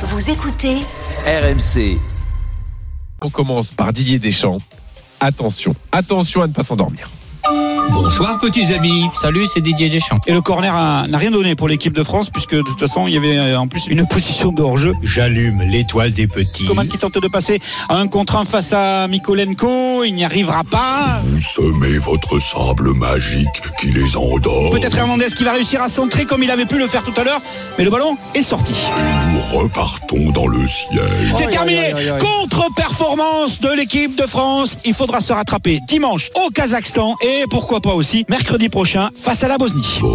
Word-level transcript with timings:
Vous 0.00 0.30
écoutez 0.30 0.76
RMC. 1.26 1.98
On 3.20 3.30
commence 3.30 3.72
par 3.72 3.92
Didier 3.92 4.20
Deschamps. 4.20 4.58
Attention, 5.18 5.72
attention 5.90 6.42
à 6.42 6.46
ne 6.46 6.52
pas 6.52 6.62
s'endormir. 6.62 7.10
Bonsoir 8.10 8.38
petits 8.38 8.72
amis. 8.72 9.04
Salut, 9.20 9.46
c'est 9.52 9.60
Didier 9.60 9.90
Deschamps. 9.90 10.16
Et 10.26 10.32
le 10.32 10.40
corner 10.40 10.74
a- 10.74 11.06
n'a 11.06 11.18
rien 11.18 11.30
donné 11.30 11.54
pour 11.54 11.68
l'équipe 11.68 11.92
de 11.92 12.02
France 12.02 12.30
puisque 12.30 12.54
de 12.54 12.62
toute 12.62 12.80
façon 12.80 13.06
il 13.06 13.12
y 13.12 13.18
avait 13.18 13.36
euh, 13.36 13.60
en 13.60 13.68
plus 13.68 13.84
une 13.86 14.08
position 14.08 14.50
de 14.50 14.62
hors-jeu. 14.62 14.94
J'allume 15.02 15.60
l'étoile 15.60 16.12
des 16.12 16.26
petits. 16.26 16.64
Coman 16.64 16.88
qui 16.88 16.96
tente 16.96 17.12
de 17.12 17.28
passer 17.30 17.60
à 17.90 17.96
un 17.96 18.06
contre 18.08 18.36
un 18.36 18.46
face 18.46 18.72
à 18.72 19.06
Mikolenko, 19.08 20.04
il 20.04 20.14
n'y 20.14 20.24
arrivera 20.24 20.64
pas. 20.64 21.20
Vous 21.22 21.38
semez 21.42 21.98
votre 21.98 22.38
sable 22.38 22.94
magique 22.94 23.60
qui 23.78 23.88
les 23.90 24.16
endort. 24.16 24.70
Peut-être 24.70 24.96
Hernandez 24.96 25.26
qui 25.36 25.44
va 25.44 25.52
réussir 25.52 25.82
à 25.82 25.90
centrer 25.90 26.24
comme 26.24 26.42
il 26.42 26.50
avait 26.50 26.64
pu 26.64 26.78
le 26.78 26.86
faire 26.88 27.02
tout 27.04 27.12
à 27.20 27.24
l'heure, 27.24 27.40
mais 27.76 27.84
le 27.84 27.90
ballon 27.90 28.16
est 28.34 28.42
sorti. 28.42 28.72
Et 28.72 29.34
nous 29.34 29.60
repartons 29.60 30.30
dans 30.30 30.46
le 30.46 30.66
ciel. 30.66 31.02
C'est 31.36 31.48
terminé. 31.50 31.92
Contre-performance 32.20 33.60
de 33.60 33.70
l'équipe 33.70 34.16
de 34.16 34.26
France. 34.26 34.78
Il 34.86 34.94
faudra 34.94 35.20
se 35.20 35.34
rattraper 35.34 35.78
dimanche 35.86 36.30
au 36.46 36.48
Kazakhstan 36.50 37.14
et 37.22 37.44
pourquoi 37.50 37.80
pas 37.82 37.97
aussi 37.98 38.24
mercredi 38.28 38.68
prochain 38.68 39.10
face 39.16 39.42
à 39.42 39.48
la 39.48 39.58
Bosnie. 39.58 39.98
Bonne 40.00 40.10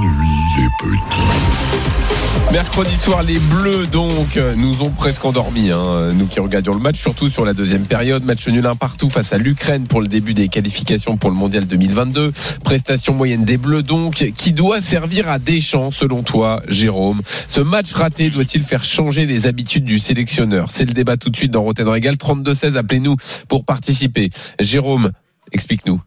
nuit 0.00 0.30
les 0.58 0.68
petits. 0.78 2.52
Mercredi 2.52 2.98
soir, 2.98 3.22
les 3.22 3.38
Bleus, 3.38 3.86
donc, 3.86 4.36
euh, 4.36 4.56
nous 4.56 4.82
ont 4.82 4.90
presque 4.90 5.24
endormis, 5.24 5.70
hein, 5.70 6.12
nous 6.12 6.26
qui 6.26 6.40
regardions 6.40 6.74
le 6.74 6.80
match, 6.80 7.00
surtout 7.00 7.30
sur 7.30 7.44
la 7.44 7.54
deuxième 7.54 7.86
période. 7.86 8.24
Match 8.24 8.48
nul 8.48 8.66
un 8.66 8.74
partout 8.74 9.08
face 9.08 9.32
à 9.32 9.38
l'Ukraine 9.38 9.86
pour 9.86 10.00
le 10.00 10.08
début 10.08 10.34
des 10.34 10.48
qualifications 10.48 11.16
pour 11.16 11.30
le 11.30 11.36
Mondial 11.36 11.66
2022. 11.66 12.32
Prestation 12.64 13.14
moyenne 13.14 13.44
des 13.44 13.56
Bleus, 13.56 13.84
donc, 13.84 14.32
qui 14.36 14.52
doit 14.52 14.80
servir 14.80 15.28
à 15.28 15.38
Deschamps, 15.38 15.92
selon 15.92 16.24
toi, 16.24 16.60
Jérôme. 16.66 17.22
Ce 17.46 17.60
match 17.60 17.92
raté 17.92 18.30
doit-il 18.30 18.64
faire 18.64 18.82
changer 18.82 19.26
les 19.26 19.46
habitudes 19.46 19.84
du 19.84 20.00
sélectionneur? 20.00 20.70
C'est 20.72 20.86
le 20.86 20.92
débat 20.92 21.16
tout 21.16 21.30
de 21.30 21.36
suite 21.36 21.52
dans 21.52 21.62
Rotten 21.62 21.86
Régal. 21.86 22.16
32-16, 22.16 22.74
appelez-nous 22.74 23.14
pour 23.46 23.64
participer. 23.64 24.30
Jérôme, 24.58 25.12
explique-nous. 25.52 26.00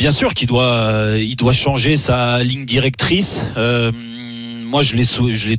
Bien 0.00 0.12
sûr 0.12 0.32
qu'il 0.32 0.48
doit, 0.48 1.12
il 1.18 1.36
doit 1.36 1.52
changer 1.52 1.98
sa 1.98 2.42
ligne 2.42 2.64
directrice. 2.64 3.44
Euh, 3.58 3.92
moi, 3.92 4.82
je 4.82 4.96
l'ai, 4.96 5.04
je 5.04 5.48
l'ai 5.48 5.58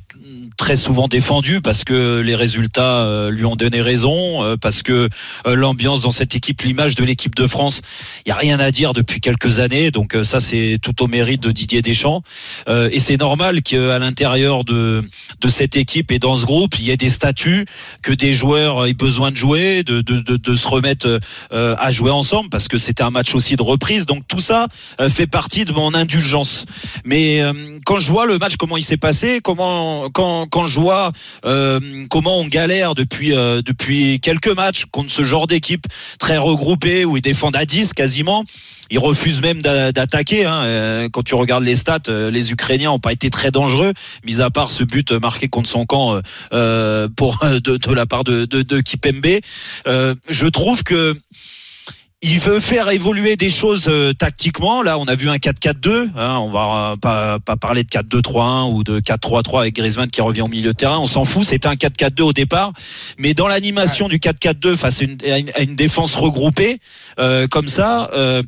très 0.62 0.76
souvent 0.76 1.08
défendu 1.08 1.60
parce 1.60 1.84
que 1.84 2.20
les 2.20 2.36
résultats 2.36 3.04
euh, 3.04 3.32
lui 3.32 3.46
ont 3.46 3.56
donné 3.56 3.82
raison, 3.82 4.44
euh, 4.44 4.58
parce 4.58 4.84
que 4.84 5.10
euh, 5.48 5.56
l'ambiance 5.56 6.04
dans 6.04 6.12
cette 6.12 6.36
équipe, 6.36 6.62
l'image 6.62 6.94
de 6.94 7.04
l'équipe 7.04 7.34
de 7.34 7.48
France, 7.48 7.82
il 8.28 8.30
y 8.30 8.32
a 8.32 8.36
rien 8.36 8.60
à 8.60 8.70
dire 8.70 8.94
depuis 8.94 9.22
quelques 9.22 9.58
années. 9.58 9.90
Donc 9.90 10.16
ça, 10.24 10.40
c'est 10.40 10.78
tout 10.80 11.02
au 11.02 11.08
mérite 11.08 11.42
de 11.42 11.52
Didier 11.52 11.82
Deschamps. 11.82 12.22
Et 12.68 13.00
c'est 13.00 13.18
normal 13.18 13.64
qu'à 13.64 13.98
l'intérieur 13.98 14.64
de 14.64 15.04
de 15.40 15.50
cette 15.50 15.76
équipe 15.76 16.12
et 16.12 16.20
dans 16.20 16.36
ce 16.36 16.46
groupe, 16.46 16.78
il 16.78 16.86
y 16.86 16.92
ait 16.92 16.98
des 16.98 17.10
statuts, 17.10 17.66
que 18.04 18.12
des 18.12 18.34
joueurs 18.34 18.86
aient 18.86 18.94
besoin 18.94 19.32
de 19.32 19.38
jouer, 19.38 19.84
de 19.84 20.02
de 20.02 20.20
de, 20.20 20.38
de 20.38 20.56
se 20.56 20.68
remettre 20.68 21.20
à 21.52 21.92
jouer 21.92 22.12
ensemble 22.12 22.50
parce 22.50 22.68
que 22.68 22.78
c'était 22.78 23.04
un 23.04 23.10
match 23.10 23.34
aussi 23.34 23.56
de 23.56 23.64
reprise. 23.64 24.06
Donc 24.06 24.28
tout 24.28 24.42
ça 24.42 24.68
fait 25.10 25.28
partie 25.28 25.66
de 25.66 25.72
mon 25.72 25.96
indulgence. 25.96 26.66
Mais 27.04 27.42
quand 27.86 27.98
je 27.98 28.12
vois 28.12 28.28
le 28.28 28.38
match, 28.38 28.58
comment 28.58 28.78
il 28.78 28.86
s'est 28.86 28.98
passé, 28.98 29.40
comment 29.44 30.10
quand 30.12 30.51
quand 30.52 30.68
je 30.68 30.80
vois 30.80 31.12
euh, 31.46 31.80
comment 32.10 32.40
on 32.40 32.48
galère 32.48 32.94
depuis 32.94 33.36
euh, 33.36 33.62
depuis 33.64 34.20
quelques 34.20 34.50
matchs 34.50 34.86
contre 34.92 35.12
ce 35.12 35.24
genre 35.24 35.48
d'équipe 35.48 35.86
très 36.20 36.38
regroupée 36.38 37.06
où 37.06 37.18
ils 37.18 37.22
défendent 37.22 37.56
à 37.56 37.66
10 37.66 37.94
quasiment, 37.94 38.46
ils 38.92 39.00
refusent 39.00 39.42
même 39.42 39.62
d'a- 39.62 39.92
d'attaquer. 39.92 40.46
Hein. 40.46 40.62
Euh, 40.64 41.10
Quand 41.12 41.24
tu 41.24 41.34
regardes 41.36 41.64
les 41.64 41.76
stats, 41.76 42.00
euh, 42.10 42.30
les 42.30 42.52
Ukrainiens 42.52 42.92
ont 42.92 43.00
pas 43.00 43.14
été 43.14 43.30
très 43.30 43.50
dangereux, 43.50 43.94
mis 44.26 44.42
à 44.42 44.50
part 44.50 44.70
ce 44.70 44.84
but 44.84 45.12
marqué 45.14 45.48
contre 45.48 45.70
son 45.70 45.86
camp 45.86 46.14
euh, 46.16 46.22
euh, 46.54 47.08
pour 47.16 47.40
de, 47.44 47.78
de 47.78 47.94
la 47.94 48.06
part 48.06 48.24
de, 48.24 48.46
de, 48.46 48.62
de 48.62 48.80
Kipembe. 48.82 49.40
Je 49.86 50.48
trouve 50.48 50.84
que 50.84 51.16
il 52.24 52.40
veut 52.40 52.60
faire 52.60 52.90
évoluer 52.92 53.36
des 53.36 53.50
choses 53.50 53.86
euh, 53.88 54.14
tactiquement. 54.14 54.84
Là, 54.84 55.00
on 55.00 55.06
a 55.06 55.16
vu 55.16 55.30
un 55.30 55.38
4-4-2. 55.38 56.10
Hein, 56.16 56.38
on 56.38 56.50
va 56.52 56.92
euh, 56.92 56.96
pas, 56.98 57.40
pas 57.40 57.56
parler 57.58 57.84
de 57.84 57.90
4-2-3-1 57.90 58.72
ou 58.72 58.84
de 58.84 59.00
4-3-3 59.00 59.62
avec 59.62 59.76
Griezmann 59.76 60.08
qui 60.10 60.22
revient 60.22 60.42
au 60.44 60.48
milieu 60.48 60.72
de 60.74 60.78
terrain. 60.78 61.00
On 61.00 61.08
s'en 61.08 61.26
fout. 61.26 61.46
C'était 61.46 61.68
un 61.68 61.74
4-4-2 61.74 62.22
au 62.22 62.34
départ. 62.34 62.74
Mais 63.18 63.34
dans 63.34 63.48
l'animation 63.48 64.08
du 64.08 64.20
4-4-2 64.20 64.76
face 64.76 65.02
à 65.02 65.06
une, 65.06 65.18
à 65.32 65.38
une- 65.40 65.52
à 65.56 65.62
une 65.62 65.76
défense 65.76 66.16
regroupée 66.16 66.78
euh, 67.20 67.48
comme 67.48 67.68
ça, 67.68 68.10
euh, 68.14 68.44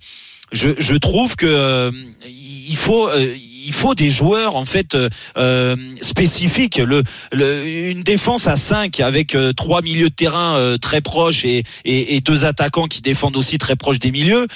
je, 0.52 0.70
je 0.78 0.94
trouve 0.94 1.36
que 1.36 1.48
euh, 1.48 1.92
il 2.28 2.76
faut 2.78 3.08
euh, 3.10 3.34
il 3.66 3.74
faut 3.74 3.96
des 3.96 4.10
joueurs 4.10 4.56
en 4.56 4.66
fait 4.66 4.96
euh, 4.96 5.10
euh, 5.38 5.76
spécifiques. 6.02 6.78
Le, 6.78 7.04
le- 7.32 7.66
une 7.92 8.04
défense 8.04 8.48
à 8.48 8.56
5 8.56 9.00
avec 9.00 9.36
euh, 9.36 9.54
trois 9.54 9.82
milieux 9.82 10.10
de 10.10 10.14
terrain 10.14 10.56
euh, 10.56 10.78
très 10.78 11.02
proches 11.02 11.46
et, 11.46 11.64
et, 11.86 12.16
et 12.16 12.22
deux 12.22 12.46
attaquants 12.46 12.88
qui 12.88 13.02
défendent 13.02 13.38
aussi 13.38 13.58
très 13.58 13.76
proches 13.76 14.00
des 14.00 14.12
milieux 14.12 14.48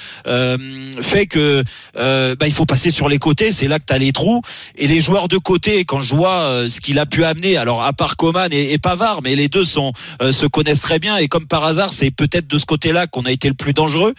fait 1.02 1.26
que 1.26 1.62
bah, 1.94 2.46
il 2.46 2.52
faut 2.52 2.66
passer 2.66 2.90
sur 2.90 3.08
les 3.08 3.18
côtés. 3.18 3.50
C'est 3.52 3.68
là 3.68 3.78
que 3.78 3.84
tu 3.86 3.92
as 3.92 3.98
les 3.98 4.12
trous 4.12 4.42
et 4.76 4.86
les 4.86 5.00
joueurs 5.00 5.28
de 5.28 5.36
côté. 5.38 5.84
Quand 5.84 6.00
je 6.00 6.14
vois 6.14 6.64
ce 6.68 6.80
qu'il 6.80 6.98
a 6.98 7.06
pu 7.06 7.24
amener, 7.24 7.56
alors 7.56 7.82
à 7.82 7.92
part 7.92 8.16
Coman 8.16 8.52
et, 8.52 8.72
et 8.72 8.78
Pavard, 8.78 9.20
mais 9.22 9.34
les 9.36 9.48
deux 9.48 9.64
sont 9.64 9.92
se 10.30 10.46
connaissent 10.46 10.80
très 10.82 10.98
bien 10.98 11.16
et 11.16 11.28
comme 11.28 11.46
par 11.46 11.64
hasard, 11.64 11.90
c'est 11.90 12.10
peut-être 12.10 12.46
de 12.48 12.58
ce 12.58 12.66
côté-là 12.66 13.06
qu'on 13.06 13.22
a 13.22 13.32
été 13.32 13.48
le 13.48 13.54
plus 13.54 13.72
dangereux. 13.72 14.14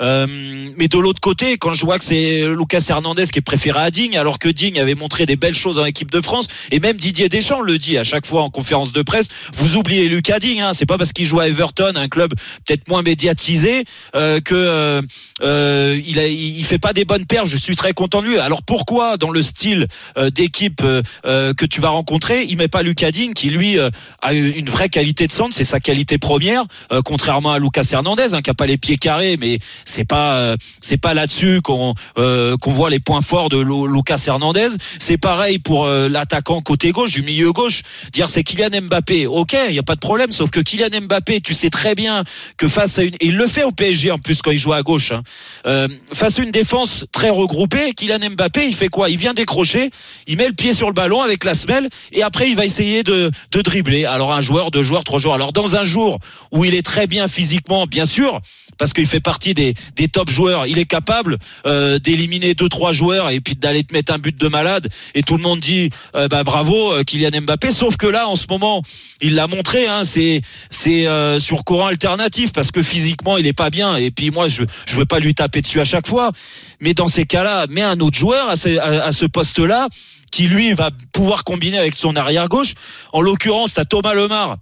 Mais 0.00 0.88
de 0.88 0.98
l'autre 0.98 1.20
côté, 1.20 1.58
quand 1.58 1.72
je 1.72 1.84
vois 1.84 1.98
que 1.98 2.04
c'est 2.04 2.42
Lucas 2.46 2.84
Hernandez 2.88 3.26
qui 3.32 3.38
est 3.38 3.42
préféré 3.42 3.80
à 3.80 3.90
Digne, 3.90 4.16
alors 4.18 4.31
que 4.38 4.48
Digne 4.48 4.80
avait 4.80 4.94
montré 4.94 5.26
des 5.26 5.36
belles 5.36 5.54
choses 5.54 5.78
en 5.78 5.84
équipe 5.84 6.10
de 6.10 6.20
France, 6.20 6.46
et 6.70 6.80
même 6.80 6.96
Didier 6.96 7.28
Deschamps 7.28 7.60
le 7.60 7.78
dit 7.78 7.98
à 7.98 8.04
chaque 8.04 8.26
fois 8.26 8.42
en 8.42 8.50
conférence 8.50 8.92
de 8.92 9.02
presse, 9.02 9.28
vous 9.54 9.76
oubliez 9.76 10.08
Lucas 10.08 10.38
Digne, 10.38 10.60
hein, 10.62 10.72
c'est 10.72 10.86
pas 10.86 10.98
parce 10.98 11.12
qu'il 11.12 11.26
joue 11.26 11.40
à 11.40 11.48
Everton, 11.48 11.92
un 11.96 12.08
club 12.08 12.34
peut-être 12.66 12.88
moins 12.88 13.02
médiatisé, 13.02 13.84
euh, 14.14 14.40
que 14.40 14.54
euh, 14.54 15.02
euh, 15.42 16.00
il, 16.04 16.64
fait 16.64 16.78
pas 16.78 16.92
des 16.92 17.04
bonnes 17.04 17.26
perfs. 17.26 17.48
Je 17.48 17.56
suis 17.56 17.76
très 17.76 17.92
content 17.92 18.22
de 18.22 18.28
lui. 18.28 18.38
Alors 18.38 18.62
pourquoi 18.62 19.16
dans 19.16 19.30
le 19.30 19.42
style 19.42 19.86
euh, 20.16 20.30
d'équipe 20.30 20.82
que 20.82 21.66
tu 21.66 21.80
vas 21.80 21.88
rencontrer, 21.88 22.44
il 22.48 22.56
met 22.56 22.68
pas 22.68 22.82
Lucas 22.82 23.10
Digne 23.10 23.32
qui 23.32 23.50
lui 23.50 23.78
a 23.78 24.32
une 24.32 24.68
vraie 24.68 24.88
qualité 24.88 25.26
de 25.26 25.32
centre, 25.32 25.54
c'est 25.54 25.64
sa 25.64 25.80
qualité 25.80 26.18
première, 26.18 26.64
contrairement 27.04 27.52
à 27.52 27.58
Lucas 27.58 27.86
Hernandez 27.90 28.34
hein, 28.34 28.42
qui 28.42 28.50
a 28.50 28.54
pas 28.54 28.66
les 28.66 28.78
pieds 28.78 28.96
carrés, 28.96 29.36
mais 29.38 29.58
c'est 29.84 30.04
pas 30.04 30.54
c'est 30.80 30.96
pas 30.96 31.14
là-dessus 31.14 31.60
qu'on 31.62 31.94
qu'on 32.16 32.72
voit 32.72 32.90
les 32.90 33.00
points 33.00 33.20
forts 33.20 33.48
de 33.48 33.58
Lu- 33.58 33.88
Hernandez. 34.28 34.68
C'est 34.98 35.18
pareil 35.18 35.58
pour 35.58 35.84
euh, 35.84 36.08
l'attaquant 36.08 36.60
côté 36.60 36.92
gauche 36.92 37.12
du 37.12 37.22
milieu 37.22 37.52
gauche. 37.52 37.82
Dire 38.12 38.28
c'est 38.28 38.42
Kylian 38.42 38.82
Mbappé, 38.82 39.26
ok, 39.26 39.56
il 39.68 39.74
y 39.74 39.78
a 39.78 39.82
pas 39.82 39.94
de 39.94 40.00
problème. 40.00 40.32
Sauf 40.32 40.50
que 40.50 40.60
Kylian 40.60 41.02
Mbappé, 41.02 41.40
tu 41.40 41.54
sais 41.54 41.70
très 41.70 41.94
bien 41.94 42.24
que 42.56 42.68
face 42.68 42.98
à 42.98 43.02
une 43.02 43.14
et 43.20 43.26
il 43.26 43.36
le 43.36 43.46
fait 43.46 43.64
au 43.64 43.72
PSG 43.72 44.10
en 44.10 44.18
plus 44.18 44.42
quand 44.42 44.50
il 44.50 44.58
joue 44.58 44.72
à 44.72 44.82
gauche. 44.82 45.12
hein. 45.12 45.22
Euh, 45.66 45.88
face 46.12 46.38
à 46.38 46.42
une 46.42 46.50
défense 46.50 47.04
très 47.12 47.30
regroupée, 47.30 47.92
Kylian 47.94 48.30
Mbappé, 48.30 48.66
il 48.66 48.74
fait 48.74 48.88
quoi? 48.88 49.08
Il 49.10 49.16
vient 49.18 49.34
décrocher, 49.34 49.90
il 50.26 50.36
met 50.36 50.46
le 50.48 50.54
pied 50.54 50.72
sur 50.74 50.86
le 50.88 50.94
ballon 50.94 51.20
avec 51.22 51.44
la 51.44 51.54
semelle 51.54 51.88
et 52.12 52.22
après 52.22 52.48
il 52.48 52.56
va 52.56 52.64
essayer 52.64 53.02
de, 53.02 53.30
de 53.50 53.60
dribbler. 53.62 54.04
Alors 54.04 54.32
un 54.32 54.40
joueur, 54.40 54.70
deux 54.70 54.82
joueurs, 54.82 55.04
trois 55.04 55.18
joueurs. 55.18 55.34
Alors 55.34 55.52
dans 55.52 55.76
un 55.76 55.84
jour 55.84 56.18
où 56.50 56.64
il 56.64 56.74
est 56.74 56.82
très 56.82 57.06
bien 57.06 57.28
physiquement, 57.28 57.86
bien 57.86 58.06
sûr, 58.06 58.40
parce 58.78 58.92
qu'il 58.92 59.06
fait 59.06 59.20
partie 59.20 59.54
des, 59.54 59.74
des 59.96 60.08
top 60.08 60.30
joueurs, 60.30 60.66
il 60.66 60.78
est 60.78 60.86
capable 60.86 61.38
euh, 61.66 61.98
d'éliminer 61.98 62.54
deux 62.54 62.68
trois 62.68 62.92
joueurs 62.92 63.30
et 63.30 63.40
puis 63.40 63.54
d'aller 63.54 63.84
te 63.84 63.92
mettre 63.92 64.12
un 64.12 64.18
but 64.18 64.36
de 64.36 64.48
malade. 64.48 64.88
Et 65.14 65.22
tout 65.22 65.36
le 65.36 65.42
monde 65.42 65.60
dit 65.60 65.90
euh, 66.14 66.28
bah 66.28 66.44
bravo 66.44 66.92
euh, 66.92 67.02
Kylian 67.04 67.42
Mbappé. 67.42 67.72
Sauf 67.72 67.96
que 67.96 68.06
là 68.06 68.28
en 68.28 68.36
ce 68.36 68.46
moment, 68.48 68.82
il 69.20 69.34
l'a 69.34 69.46
montré, 69.46 69.86
hein, 69.86 70.04
c'est 70.04 70.40
c'est 70.70 71.06
sur 71.38 71.64
courant 71.64 71.86
alternatif 71.86 72.52
parce 72.52 72.70
que 72.70 72.82
physiquement 72.82 73.38
il 73.38 73.46
est 73.46 73.52
pas 73.52 73.70
bien. 73.70 73.96
Et 73.96 74.10
puis 74.10 74.30
moi 74.30 74.48
je 74.48 74.64
je 74.86 74.96
veux 74.96 75.06
pas 75.06 75.18
lui 75.18 75.34
taper 75.34 75.60
dessus 75.62 75.80
à 75.80 75.84
chaque 75.84 76.06
fois, 76.06 76.32
mais 76.80 76.94
dans 76.94 77.08
ces 77.08 77.24
cas-là, 77.24 77.66
mets 77.68 77.82
un 77.82 78.00
autre 78.00 78.18
joueur 78.18 78.48
à 78.48 78.56
ce, 78.56 78.78
à, 78.78 79.04
à 79.04 79.12
ce 79.12 79.24
poste-là 79.26 79.88
qui 80.30 80.48
lui 80.48 80.72
va 80.72 80.90
pouvoir 81.12 81.44
combiner 81.44 81.78
avec 81.78 81.96
son 81.96 82.16
arrière 82.16 82.48
gauche. 82.48 82.74
En 83.12 83.20
l'occurrence, 83.20 83.74
t'as 83.74 83.84
Thomas 83.84 84.14
Lemar 84.14 84.56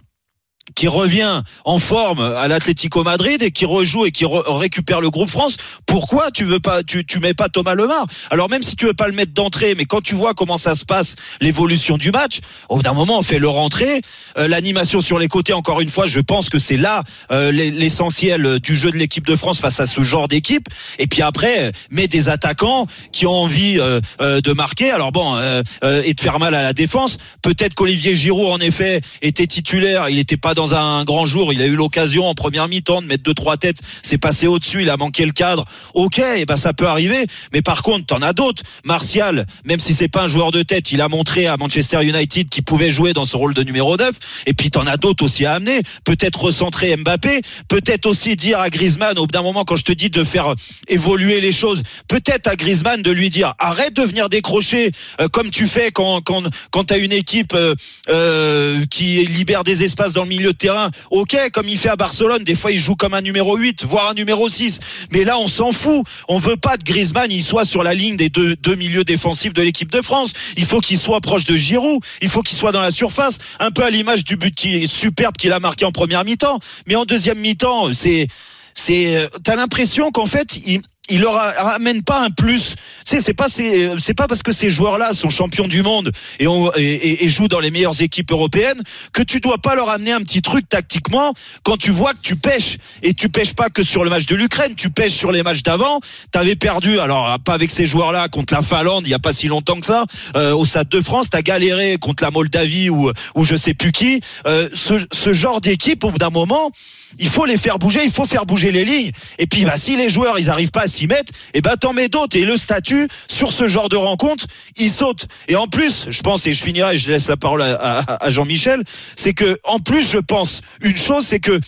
qui 0.76 0.86
revient 0.86 1.42
en 1.64 1.78
forme 1.80 2.20
à 2.20 2.46
l'Atlético 2.46 3.02
Madrid 3.02 3.42
et 3.42 3.50
qui 3.50 3.64
rejoue 3.64 4.06
et 4.06 4.12
qui 4.12 4.24
re- 4.24 4.44
récupère 4.56 5.00
le 5.00 5.10
groupe 5.10 5.28
France. 5.28 5.56
Pourquoi 5.84 6.30
tu 6.30 6.44
veux 6.44 6.60
pas, 6.60 6.84
tu, 6.84 7.04
tu 7.04 7.18
mets 7.18 7.34
pas 7.34 7.48
Thomas 7.48 7.74
Lemar? 7.74 8.06
Alors 8.30 8.48
même 8.48 8.62
si 8.62 8.76
tu 8.76 8.86
veux 8.86 8.94
pas 8.94 9.08
le 9.08 9.12
mettre 9.12 9.32
d'entrée, 9.32 9.74
mais 9.74 9.84
quand 9.84 10.00
tu 10.00 10.14
vois 10.14 10.32
comment 10.32 10.56
ça 10.56 10.76
se 10.76 10.84
passe, 10.84 11.16
l'évolution 11.40 11.98
du 11.98 12.12
match, 12.12 12.38
au 12.68 12.76
bout 12.76 12.82
d'un 12.82 12.92
moment 12.94 13.18
on 13.18 13.22
fait 13.22 13.38
le 13.40 13.48
rentrer, 13.48 14.00
Euh, 14.38 14.46
l'animation 14.46 15.00
sur 15.00 15.18
les 15.18 15.26
côtés. 15.26 15.52
Encore 15.52 15.80
une 15.80 15.90
fois, 15.90 16.06
je 16.06 16.20
pense 16.20 16.50
que 16.50 16.58
c'est 16.58 16.76
là 16.76 17.02
euh, 17.32 17.50
l'e- 17.50 17.70
l'essentiel 17.70 18.60
du 18.60 18.76
jeu 18.76 18.92
de 18.92 18.96
l'équipe 18.96 19.26
de 19.26 19.34
France 19.34 19.58
face 19.58 19.80
à 19.80 19.86
ce 19.86 20.02
genre 20.02 20.28
d'équipe. 20.28 20.68
Et 21.00 21.08
puis 21.08 21.20
après, 21.22 21.68
euh, 21.68 21.72
mets 21.90 22.06
des 22.06 22.28
attaquants 22.28 22.86
qui 23.10 23.26
ont 23.26 23.34
envie 23.34 23.78
euh, 23.80 24.00
euh, 24.20 24.40
de 24.40 24.52
marquer. 24.52 24.92
Alors 24.92 25.10
bon, 25.10 25.34
euh, 25.36 25.62
euh, 25.82 26.02
et 26.04 26.14
de 26.14 26.20
faire 26.20 26.38
mal 26.38 26.54
à 26.54 26.62
la 26.62 26.72
défense. 26.72 27.18
Peut-être 27.42 27.74
qu'Olivier 27.74 28.14
Giroud 28.14 28.52
en 28.52 28.58
effet 28.58 29.00
était 29.20 29.48
titulaire, 29.48 30.08
il 30.08 30.16
n'était 30.16 30.36
pas 30.36 30.49
dans 30.54 30.74
un 30.74 31.04
grand 31.04 31.26
jour. 31.26 31.52
Il 31.52 31.62
a 31.62 31.66
eu 31.66 31.76
l'occasion 31.76 32.26
en 32.26 32.34
première 32.34 32.68
mi-temps 32.68 33.02
de 33.02 33.06
mettre 33.06 33.22
deux 33.22 33.34
trois 33.34 33.56
têtes. 33.56 33.78
C'est 34.02 34.18
passé 34.18 34.46
au-dessus. 34.46 34.82
Il 34.82 34.90
a 34.90 34.96
manqué 34.96 35.24
le 35.24 35.32
cadre. 35.32 35.64
Ok, 35.94 36.18
et 36.18 36.44
ben 36.44 36.56
ça 36.56 36.72
peut 36.72 36.86
arriver. 36.86 37.26
Mais 37.52 37.62
par 37.62 37.82
contre, 37.82 38.06
t'en 38.06 38.22
as 38.22 38.32
d'autres. 38.32 38.62
Martial, 38.84 39.46
même 39.64 39.80
si 39.80 39.94
c'est 39.94 40.08
pas 40.08 40.22
un 40.22 40.28
joueur 40.28 40.50
de 40.50 40.62
tête, 40.62 40.92
il 40.92 41.00
a 41.00 41.08
montré 41.08 41.46
à 41.46 41.56
Manchester 41.56 42.02
United 42.02 42.48
qu'il 42.48 42.64
pouvait 42.64 42.90
jouer 42.90 43.12
dans 43.12 43.24
ce 43.24 43.36
rôle 43.36 43.54
de 43.54 43.62
numéro 43.62 43.96
9. 43.96 44.10
Et 44.46 44.54
puis 44.54 44.70
t'en 44.70 44.86
as 44.86 44.96
d'autres 44.96 45.24
aussi 45.24 45.44
à 45.44 45.54
amener. 45.54 45.80
Peut-être 46.04 46.40
recentrer 46.40 46.96
Mbappé. 46.96 47.42
Peut-être 47.68 48.06
aussi 48.06 48.36
dire 48.36 48.60
à 48.60 48.70
Griezmann 48.70 49.18
au 49.18 49.26
bout 49.26 49.32
d'un 49.32 49.42
moment 49.42 49.64
quand 49.64 49.76
je 49.76 49.84
te 49.84 49.92
dis 49.92 50.10
de 50.10 50.24
faire 50.24 50.54
évoluer 50.88 51.40
les 51.40 51.52
choses. 51.52 51.82
Peut-être 52.08 52.48
à 52.48 52.56
Griezmann 52.56 53.02
de 53.02 53.10
lui 53.10 53.30
dire 53.30 53.54
arrête 53.58 53.94
de 53.94 54.02
venir 54.02 54.28
décrocher 54.28 54.90
euh, 55.20 55.28
comme 55.28 55.50
tu 55.50 55.68
fais 55.68 55.90
quand 55.90 56.20
quand 56.22 56.42
quand 56.70 56.84
t'as 56.84 56.98
une 56.98 57.12
équipe 57.12 57.52
euh, 57.54 57.74
euh, 58.08 58.84
qui 58.90 59.26
libère 59.26 59.64
des 59.64 59.84
espaces 59.84 60.12
dans 60.12 60.22
le 60.22 60.28
milieu 60.28 60.39
terrain. 60.52 60.90
Ok, 61.10 61.36
comme 61.52 61.68
il 61.68 61.78
fait 61.78 61.88
à 61.88 61.96
Barcelone. 61.96 62.44
Des 62.44 62.54
fois 62.54 62.72
il 62.72 62.78
joue 62.78 62.96
comme 62.96 63.14
un 63.14 63.20
numéro 63.20 63.56
8, 63.56 63.84
voire 63.84 64.10
un 64.10 64.14
numéro 64.14 64.48
6. 64.48 64.80
Mais 65.12 65.24
là 65.24 65.38
on 65.38 65.48
s'en 65.48 65.72
fout. 65.72 66.04
On 66.28 66.38
veut 66.38 66.56
pas 66.56 66.76
de 66.76 66.84
Griezmann, 66.84 67.30
il 67.30 67.42
soit 67.42 67.64
sur 67.64 67.82
la 67.82 67.94
ligne 67.94 68.16
des 68.16 68.28
deux, 68.28 68.56
deux 68.56 68.74
milieux 68.74 69.04
défensifs 69.04 69.52
de 69.52 69.62
l'équipe 69.62 69.90
de 69.90 70.02
France. 70.02 70.32
Il 70.56 70.64
faut 70.64 70.80
qu'il 70.80 70.98
soit 70.98 71.20
proche 71.20 71.44
de 71.44 71.56
Giroud. 71.56 72.02
Il 72.22 72.28
faut 72.28 72.42
qu'il 72.42 72.56
soit 72.56 72.72
dans 72.72 72.80
la 72.80 72.90
surface, 72.90 73.38
un 73.58 73.70
peu 73.70 73.84
à 73.84 73.90
l'image 73.90 74.24
du 74.24 74.36
but 74.36 74.54
qui 74.54 74.76
est 74.76 74.88
superbe 74.88 75.36
qu'il 75.36 75.52
a 75.52 75.60
marqué 75.60 75.84
en 75.84 75.92
première 75.92 76.24
mi-temps. 76.24 76.58
Mais 76.86 76.96
en 76.96 77.04
deuxième 77.04 77.38
mi-temps, 77.38 77.92
c'est 77.92 78.28
c'est 78.74 79.16
euh, 79.16 79.28
t'as 79.42 79.56
l'impression 79.56 80.10
qu'en 80.10 80.26
fait 80.26 80.58
il, 80.66 80.82
il 81.10 81.20
leur 81.20 81.34
ramène 81.34 82.02
pas 82.02 82.22
un 82.22 82.30
plus. 82.30 82.74
C'est 83.04 83.20
c'est 83.20 83.34
pas 83.34 83.48
c'est 83.48 83.90
c'est 83.98 84.14
pas 84.14 84.26
parce 84.26 84.42
que 84.42 84.52
ces 84.52 84.70
joueurs-là 84.70 85.12
sont 85.12 85.30
champions 85.30 85.68
du 85.68 85.82
monde 85.82 86.12
et, 86.38 86.46
on, 86.46 86.70
et, 86.76 87.24
et, 87.24 87.28
jouent 87.28 87.48
dans 87.48 87.60
les 87.60 87.70
meilleures 87.70 88.00
équipes 88.00 88.30
européennes 88.30 88.80
que 89.12 89.22
tu 89.22 89.40
dois 89.40 89.58
pas 89.58 89.74
leur 89.74 89.90
amener 89.90 90.12
un 90.12 90.20
petit 90.20 90.42
truc 90.42 90.68
tactiquement 90.68 91.34
quand 91.62 91.76
tu 91.76 91.90
vois 91.90 92.12
que 92.12 92.20
tu 92.22 92.36
pêches 92.36 92.78
et 93.02 93.14
tu 93.14 93.28
pêches 93.28 93.54
pas 93.54 93.68
que 93.68 93.82
sur 93.82 94.04
le 94.04 94.10
match 94.10 94.26
de 94.26 94.36
l'Ukraine, 94.36 94.74
tu 94.76 94.90
pêches 94.90 95.12
sur 95.12 95.32
les 95.32 95.42
matchs 95.42 95.62
d'avant. 95.62 96.00
T'avais 96.30 96.56
perdu 96.56 96.98
alors 96.98 97.38
pas 97.40 97.54
avec 97.54 97.70
ces 97.70 97.86
joueurs-là 97.86 98.28
contre 98.28 98.54
la 98.54 98.62
Finlande 98.62 99.06
il 99.06 99.10
y 99.10 99.14
a 99.14 99.18
pas 99.18 99.32
si 99.32 99.48
longtemps 99.48 99.80
que 99.80 99.86
ça 99.86 100.04
euh, 100.36 100.54
au 100.54 100.64
Stade 100.64 100.88
de 100.88 101.00
France. 101.00 101.30
T'as 101.30 101.42
galéré 101.42 101.96
contre 101.98 102.22
la 102.22 102.30
Moldavie 102.30 102.90
ou 102.90 103.10
ou 103.34 103.44
je 103.44 103.56
sais 103.56 103.74
plus 103.74 103.92
qui. 103.92 104.20
Euh, 104.46 104.68
ce, 104.74 104.94
ce 105.12 105.32
genre 105.32 105.60
d'équipe 105.60 106.04
au 106.04 106.10
bout 106.10 106.18
d'un 106.18 106.30
moment, 106.30 106.70
il 107.18 107.28
faut 107.28 107.46
les 107.46 107.56
faire 107.56 107.78
bouger, 107.78 108.00
il 108.04 108.10
faut 108.10 108.26
faire 108.26 108.46
bouger 108.46 108.72
les 108.72 108.84
lignes. 108.84 109.10
Et 109.38 109.46
puis 109.46 109.64
bah 109.64 109.76
si 109.76 109.96
les 109.96 110.08
joueurs 110.08 110.38
ils 110.38 110.50
arrivent 110.50 110.70
pas 110.70 110.82
à 110.82 110.88
mettre, 111.06 111.32
et 111.54 111.58
eh 111.58 111.60
ben 111.60 111.76
t'en 111.76 111.92
mets 111.92 112.08
d'autres. 112.08 112.36
Et 112.36 112.44
le 112.44 112.56
statut 112.56 113.08
sur 113.28 113.52
ce 113.52 113.68
genre 113.68 113.88
de 113.88 113.96
rencontre, 113.96 114.46
il 114.76 114.90
saute. 114.90 115.26
Et 115.48 115.56
en 115.56 115.66
plus, 115.66 116.06
je 116.08 116.20
pense 116.20 116.46
et 116.46 116.52
je 116.52 116.62
finirai, 116.62 116.96
je 116.96 117.10
laisse 117.10 117.28
la 117.28 117.36
parole 117.36 117.62
à 117.62 118.30
Jean-Michel, 118.30 118.82
c'est 119.16 119.34
que 119.34 119.58
en 119.64 119.78
plus 119.78 120.02
je 120.02 120.18
pense 120.18 120.60
une 120.82 120.96
chose, 120.96 121.26
c'est 121.26 121.40
que 121.40 121.60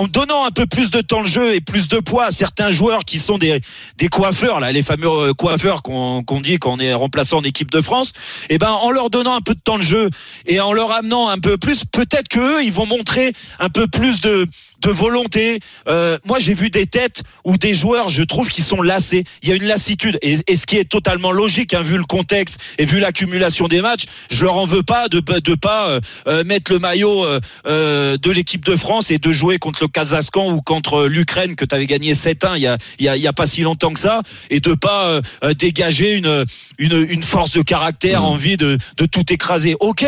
en 0.00 0.08
donnant 0.08 0.46
un 0.46 0.50
peu 0.50 0.64
plus 0.64 0.90
de 0.90 1.02
temps 1.02 1.22
de 1.22 1.28
jeu 1.28 1.54
et 1.54 1.60
plus 1.60 1.88
de 1.88 1.98
poids 1.98 2.24
à 2.24 2.30
certains 2.30 2.70
joueurs 2.70 3.04
qui 3.04 3.18
sont 3.18 3.36
des, 3.36 3.60
des 3.98 4.08
coiffeurs, 4.08 4.58
là, 4.58 4.72
les 4.72 4.82
fameux 4.82 5.06
euh, 5.06 5.32
coiffeurs 5.34 5.82
qu'on 5.82 6.40
dit 6.40 6.58
qu'on 6.58 6.78
est 6.78 6.94
remplaçant 6.94 7.38
en 7.38 7.42
équipe 7.42 7.70
de 7.70 7.82
France, 7.82 8.14
et 8.48 8.54
eh 8.54 8.58
ben 8.58 8.70
en 8.70 8.90
leur 8.90 9.10
donnant 9.10 9.34
un 9.34 9.42
peu 9.42 9.54
de 9.54 9.60
temps 9.60 9.76
de 9.76 9.82
jeu 9.82 10.08
et 10.46 10.58
en 10.58 10.72
leur 10.72 10.90
amenant 10.92 11.28
un 11.28 11.38
peu 11.38 11.58
plus, 11.58 11.84
peut-être 11.84 12.28
que 12.28 12.38
eux, 12.40 12.64
ils 12.64 12.72
vont 12.72 12.86
montrer 12.86 13.34
un 13.58 13.68
peu 13.68 13.86
plus 13.88 14.22
de 14.22 14.48
de 14.80 14.90
volonté. 14.90 15.60
Euh, 15.88 16.18
moi, 16.24 16.38
j'ai 16.38 16.54
vu 16.54 16.70
des 16.70 16.86
têtes 16.86 17.22
ou 17.44 17.56
des 17.56 17.74
joueurs, 17.74 18.08
je 18.08 18.22
trouve, 18.22 18.48
qui 18.48 18.62
sont 18.62 18.82
lassés. 18.82 19.24
Il 19.42 19.48
y 19.48 19.52
a 19.52 19.54
une 19.54 19.66
lassitude, 19.66 20.18
et, 20.22 20.36
ce 20.36 20.66
qui 20.66 20.78
est 20.78 20.88
totalement 20.88 21.32
logique, 21.32 21.74
hein, 21.74 21.82
vu 21.82 21.96
le 21.96 22.04
contexte 22.04 22.58
et 22.78 22.84
vu 22.84 22.98
l'accumulation 22.98 23.68
des 23.68 23.82
matchs. 23.82 24.04
Je 24.30 24.44
leur 24.44 24.56
en 24.56 24.64
veux 24.64 24.82
pas 24.82 25.08
de 25.08 25.20
de 25.20 25.54
pas 25.54 26.00
euh, 26.26 26.44
mettre 26.44 26.72
le 26.72 26.78
maillot 26.78 27.26
de 27.66 28.30
l'équipe 28.30 28.64
de 28.64 28.74
France 28.74 29.10
et 29.10 29.18
de 29.18 29.32
jouer 29.32 29.58
contre 29.58 29.82
le 29.82 29.88
Kazakhstan 29.90 30.52
ou 30.52 30.62
contre 30.62 31.06
l'Ukraine 31.06 31.56
que 31.56 31.64
tu 31.64 31.74
avais 31.74 31.86
gagné 31.86 32.14
7-1 32.14 32.56
il 32.56 32.62
y 32.62 32.66
a, 32.66 32.78
il 32.98 33.04
y 33.04 33.08
a 33.08 33.16
il 33.16 33.22
y 33.22 33.26
a 33.26 33.32
pas 33.32 33.46
si 33.46 33.62
longtemps 33.62 33.92
que 33.92 34.00
ça, 34.00 34.22
et 34.48 34.60
de 34.60 34.74
pas 34.74 35.20
dégager 35.58 36.16
une, 36.16 36.44
une 36.78 37.06
une 37.10 37.22
force 37.22 37.52
de 37.52 37.62
caractère, 37.62 38.22
mmh. 38.22 38.24
envie 38.24 38.56
de 38.56 38.78
de 38.96 39.06
tout 39.06 39.32
écraser. 39.32 39.76
Ok, 39.80 40.06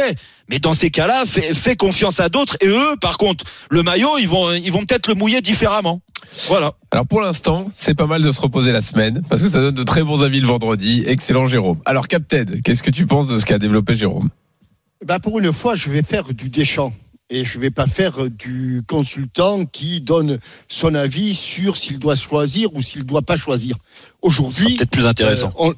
mais 0.49 0.58
dans 0.58 0.75
ces 0.75 0.90
cas-là, 0.90 1.25
fais, 1.26 1.76
confiance 1.76 2.20
à 2.20 2.29
d'autres. 2.29 2.56
Et 2.61 2.69
eux, 2.69 2.96
par 3.00 3.17
contre, 3.17 3.44
le 3.70 3.82
maillot, 3.82 4.19
ils 4.19 4.29
vont, 4.29 4.52
ils 4.52 4.70
vont 4.70 4.84
peut-être 4.84 5.08
le 5.08 5.14
mouiller 5.14 5.40
différemment. 5.40 6.00
Voilà. 6.49 6.75
Alors 6.90 7.06
pour 7.06 7.20
l'instant, 7.20 7.70
c'est 7.75 7.94
pas 7.94 8.06
mal 8.06 8.23
de 8.23 8.31
se 8.31 8.40
reposer 8.40 8.70
la 8.70 8.81
semaine 8.81 9.23
parce 9.28 9.43
que 9.43 9.49
ça 9.49 9.61
donne 9.61 9.75
de 9.75 9.82
très 9.82 10.02
bons 10.02 10.23
avis 10.23 10.40
le 10.40 10.46
vendredi. 10.46 11.05
Excellent 11.06 11.46
Jérôme. 11.46 11.81
Alors 11.85 12.06
Captain, 12.06 12.44
qu'est-ce 12.64 12.82
que 12.82 12.90
tu 12.90 13.06
penses 13.06 13.26
de 13.26 13.38
ce 13.38 13.46
qu'a 13.46 13.58
développé 13.58 13.94
Jérôme? 13.94 14.31
Bah 15.05 15.19
Pour 15.19 15.38
une 15.38 15.52
fois, 15.52 15.75
je 15.75 15.90
vais 15.90 16.02
faire 16.02 16.32
du 16.32 16.49
déchant 16.49 16.93
et 17.32 17.46
je 17.46 17.58
vais 17.58 17.70
pas 17.70 17.87
faire 17.87 18.29
du 18.29 18.82
consultant 18.87 19.64
qui 19.64 20.02
donne 20.02 20.38
son 20.69 20.94
avis 20.94 21.34
sur 21.34 21.79
s'il 21.79 21.99
doit 21.99 22.14
choisir 22.14 22.75
ou 22.75 22.82
s'il 22.82 23.05
doit 23.05 23.23
pas 23.23 23.37
choisir. 23.37 23.76
Aujourd'hui, 24.20 24.76
peut-être 24.76 24.90
plus 24.90 25.06
intéressant. 25.06 25.52
Euh, 25.58 25.73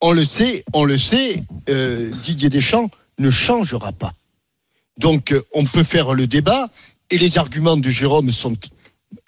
on, 0.00 0.12
le 0.12 0.24
sait, 0.24 0.64
on 0.72 0.84
le 0.84 0.98
sait. 0.98 1.44
Euh, 1.68 2.10
Didier 2.24 2.50
Deschamps 2.50 2.90
ne 3.18 3.30
changera 3.30 3.92
pas. 3.92 4.14
Donc 4.98 5.30
euh, 5.30 5.42
on 5.54 5.64
peut 5.64 5.84
faire 5.84 6.12
le 6.12 6.26
débat 6.26 6.70
et 7.10 7.18
les 7.18 7.38
arguments 7.38 7.76
de 7.76 7.88
Jérôme 7.88 8.32
sont 8.32 8.56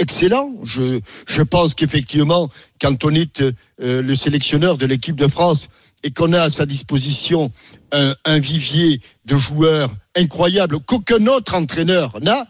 excellents. 0.00 0.52
Je, 0.64 1.00
je 1.28 1.42
pense 1.42 1.74
qu'effectivement, 1.74 2.50
quand 2.80 3.04
on 3.04 3.14
est 3.14 3.40
euh, 3.40 3.52
le 3.78 4.16
sélectionneur 4.16 4.78
de 4.78 4.86
l'équipe 4.86 5.16
de 5.16 5.28
France 5.28 5.68
et 6.04 6.10
qu'on 6.10 6.32
a 6.32 6.42
à 6.42 6.50
sa 6.50 6.66
disposition 6.66 7.50
un, 7.92 8.38
vivier 8.38 9.00
de 9.24 9.36
joueurs 9.36 9.90
incroyables 10.16 10.80
qu'aucun 10.80 11.26
autre 11.26 11.54
entraîneur 11.54 12.20
n'a, 12.20 12.46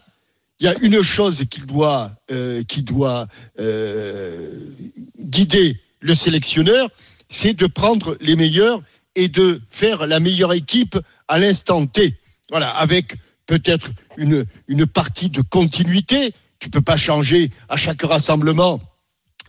il 0.59 0.65
y 0.65 0.67
a 0.67 0.75
une 0.81 1.01
chose 1.01 1.45
qui 1.49 1.61
doit, 1.61 2.11
euh, 2.31 2.63
doit 2.79 3.27
euh, 3.59 4.69
guider 5.17 5.79
le 6.01 6.15
sélectionneur, 6.15 6.89
c'est 7.29 7.53
de 7.53 7.65
prendre 7.65 8.17
les 8.19 8.35
meilleurs 8.35 8.81
et 9.15 9.27
de 9.27 9.61
faire 9.69 10.05
la 10.05 10.19
meilleure 10.19 10.53
équipe 10.53 10.97
à 11.27 11.37
l'instant 11.37 11.85
T. 11.85 12.19
Voilà, 12.49 12.69
avec 12.69 13.15
peut-être 13.45 13.89
une, 14.17 14.45
une 14.67 14.85
partie 14.85 15.29
de 15.29 15.41
continuité. 15.41 16.33
Tu 16.59 16.69
peux 16.69 16.81
pas 16.81 16.97
changer 16.97 17.51
à 17.69 17.77
chaque 17.77 18.01
rassemblement 18.01 18.79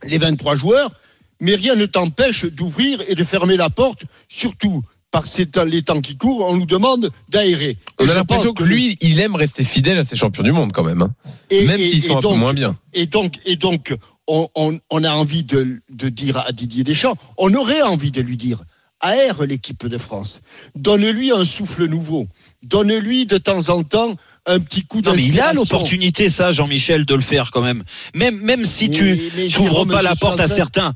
les 0.04 0.18
23 0.18 0.54
joueurs, 0.54 0.92
mais 1.40 1.54
rien 1.54 1.74
ne 1.74 1.86
t'empêche 1.86 2.44
d'ouvrir 2.44 3.02
et 3.08 3.14
de 3.14 3.24
fermer 3.24 3.56
la 3.56 3.70
porte, 3.70 4.04
surtout 4.28 4.82
par 5.10 5.26
ces 5.26 5.46
temps, 5.46 5.64
les 5.64 5.82
temps 5.82 6.00
qui 6.00 6.16
courent, 6.16 6.46
on 6.48 6.56
nous 6.56 6.66
demande 6.66 7.10
d'aérer. 7.28 7.76
On 7.98 8.08
a 8.08 8.14
l'impression 8.14 8.52
que, 8.52 8.62
lui, 8.62 8.96
il 9.00 9.18
aime 9.18 9.34
rester 9.34 9.64
fidèle 9.64 9.98
à 9.98 10.04
ses 10.04 10.16
champions 10.16 10.44
du 10.44 10.52
monde 10.52 10.72
quand 10.72 10.84
même, 10.84 11.02
hein. 11.02 11.12
et, 11.50 11.66
même 11.66 11.80
s'ils 11.80 12.02
sont 12.02 12.18
un 12.18 12.22
peu 12.22 12.34
moins 12.34 12.54
bien. 12.54 12.76
Et 12.92 13.06
donc, 13.06 13.40
et 13.44 13.56
donc 13.56 13.94
on, 14.28 14.48
on, 14.54 14.78
on 14.90 15.04
a 15.04 15.10
envie 15.10 15.42
de, 15.42 15.80
de 15.90 16.08
dire 16.08 16.38
à 16.38 16.52
Didier 16.52 16.84
Deschamps, 16.84 17.16
on 17.38 17.52
aurait 17.54 17.82
envie 17.82 18.12
de 18.12 18.20
lui 18.20 18.36
dire, 18.36 18.62
aère 19.00 19.42
l'équipe 19.44 19.86
de 19.86 19.98
France. 19.98 20.42
Donne-lui 20.74 21.32
un 21.32 21.44
souffle 21.44 21.86
nouveau. 21.86 22.28
Donne-lui 22.62 23.26
de 23.26 23.38
temps 23.38 23.70
en 23.70 23.82
temps 23.82 24.14
un 24.46 24.60
petit 24.60 24.84
coup 24.84 25.00
Non, 25.00 25.12
mais 25.14 25.22
il 25.22 25.40
a 25.40 25.52
l'opportunité, 25.52 26.28
ça, 26.28 26.52
Jean-Michel, 26.52 27.06
de 27.06 27.14
le 27.14 27.20
faire 27.20 27.50
quand 27.50 27.62
même. 27.62 27.82
Même, 28.14 28.38
même 28.40 28.64
si 28.64 28.90
tu 28.90 29.18
n'ouvres 29.56 29.86
pas 29.86 30.02
la 30.02 30.16
porte 30.16 30.40
à 30.40 30.48
certains. 30.48 30.92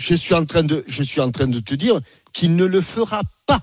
Je 0.00 0.14
suis 0.14 0.34
en 0.34 0.46
train 0.46 0.62
de, 0.62 0.82
je 0.88 1.02
suis 1.02 1.20
en 1.20 1.30
train 1.30 1.46
de 1.46 1.60
te 1.60 1.74
dire 1.74 2.00
qu'il 2.32 2.56
ne 2.56 2.64
le 2.64 2.80
fera 2.80 3.20
pas. 3.44 3.60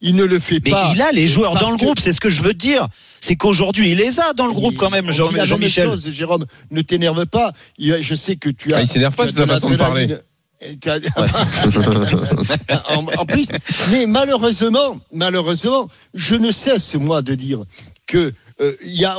Il 0.00 0.16
ne 0.16 0.24
le 0.24 0.40
fait 0.40 0.60
mais 0.64 0.72
pas. 0.72 0.88
Mais 0.88 0.96
il 0.96 1.02
a 1.02 1.12
les 1.12 1.28
joueurs 1.28 1.54
dans 1.54 1.70
le 1.70 1.76
groupe, 1.76 2.00
c'est 2.00 2.10
ce 2.10 2.20
que 2.20 2.28
je 2.28 2.42
veux 2.42 2.54
dire. 2.54 2.88
C'est 3.20 3.36
qu'aujourd'hui, 3.36 3.92
il 3.92 3.98
les 3.98 4.18
a 4.18 4.32
dans 4.32 4.48
le 4.48 4.52
groupe 4.52 4.76
quand 4.76 4.90
même, 4.90 5.12
Jean-Michel. 5.12 5.96
Jérôme, 6.08 6.44
ne 6.72 6.82
t'énerve 6.82 7.24
pas. 7.26 7.52
Je 7.78 8.14
sais 8.16 8.34
que 8.34 8.48
tu 8.48 8.72
as. 8.72 8.78
Ah, 8.78 8.80
il 8.80 8.88
s'énerve 8.88 9.14
pas, 9.14 9.28
je 9.28 9.32
sa 9.32 9.46
façon 9.46 9.70
de 9.70 9.76
parler. 9.76 10.08
en, 13.16 13.24
plus, 13.24 13.46
mais 13.90 14.04
malheureusement, 14.06 15.00
malheureusement, 15.12 15.88
je 16.12 16.34
ne 16.34 16.50
cesse 16.50 16.96
moi 16.96 17.22
de 17.22 17.34
dire 17.34 17.62
que 18.06 18.34
euh, 18.60 18.76
il 18.84 19.00
y 19.00 19.06
a 19.06 19.16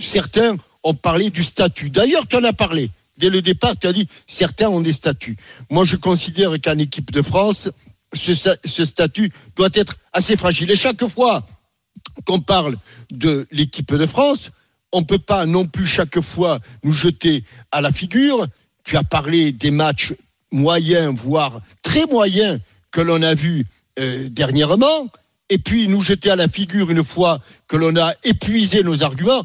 certains 0.00 0.56
ont 0.82 0.94
parlé 0.94 1.30
du 1.30 1.44
statut. 1.44 1.90
D'ailleurs, 1.90 2.26
tu 2.26 2.36
en 2.36 2.44
as 2.44 2.52
parlé 2.52 2.90
dès 3.18 3.30
le 3.30 3.42
départ. 3.42 3.78
Tu 3.78 3.86
as 3.86 3.92
dit 3.92 4.08
certains 4.26 4.68
ont 4.68 4.80
des 4.80 4.92
statuts. 4.92 5.36
Moi, 5.70 5.84
je 5.84 5.96
considère 5.96 6.52
qu'en 6.60 6.78
équipe 6.78 7.10
de 7.10 7.22
France, 7.22 7.70
ce, 8.14 8.84
statut 8.84 9.32
doit 9.56 9.68
être 9.74 9.98
assez 10.12 10.36
fragile. 10.36 10.70
Et 10.70 10.76
chaque 10.76 11.06
fois 11.06 11.46
qu'on 12.24 12.40
parle 12.40 12.76
de 13.10 13.46
l'équipe 13.50 13.94
de 13.94 14.06
France, 14.06 14.50
on 14.92 15.04
peut 15.04 15.18
pas 15.18 15.44
non 15.44 15.66
plus 15.66 15.86
chaque 15.86 16.20
fois 16.20 16.60
nous 16.82 16.92
jeter 16.92 17.44
à 17.70 17.80
la 17.80 17.90
figure 17.90 18.48
tu 18.88 18.96
as 18.96 19.04
parlé 19.04 19.52
des 19.52 19.70
matchs 19.70 20.14
moyens, 20.50 21.14
voire 21.14 21.60
très 21.82 22.06
moyens 22.06 22.58
que 22.90 23.02
l'on 23.02 23.20
a 23.20 23.34
vus 23.34 23.66
euh, 23.98 24.30
dernièrement, 24.30 25.10
et 25.50 25.58
puis 25.58 25.88
nous 25.88 26.00
jeter 26.00 26.30
à 26.30 26.36
la 26.36 26.48
figure 26.48 26.90
une 26.90 27.04
fois 27.04 27.38
que 27.66 27.76
l'on 27.76 27.94
a 27.96 28.14
épuisé 28.24 28.82
nos 28.82 29.02
arguments. 29.02 29.44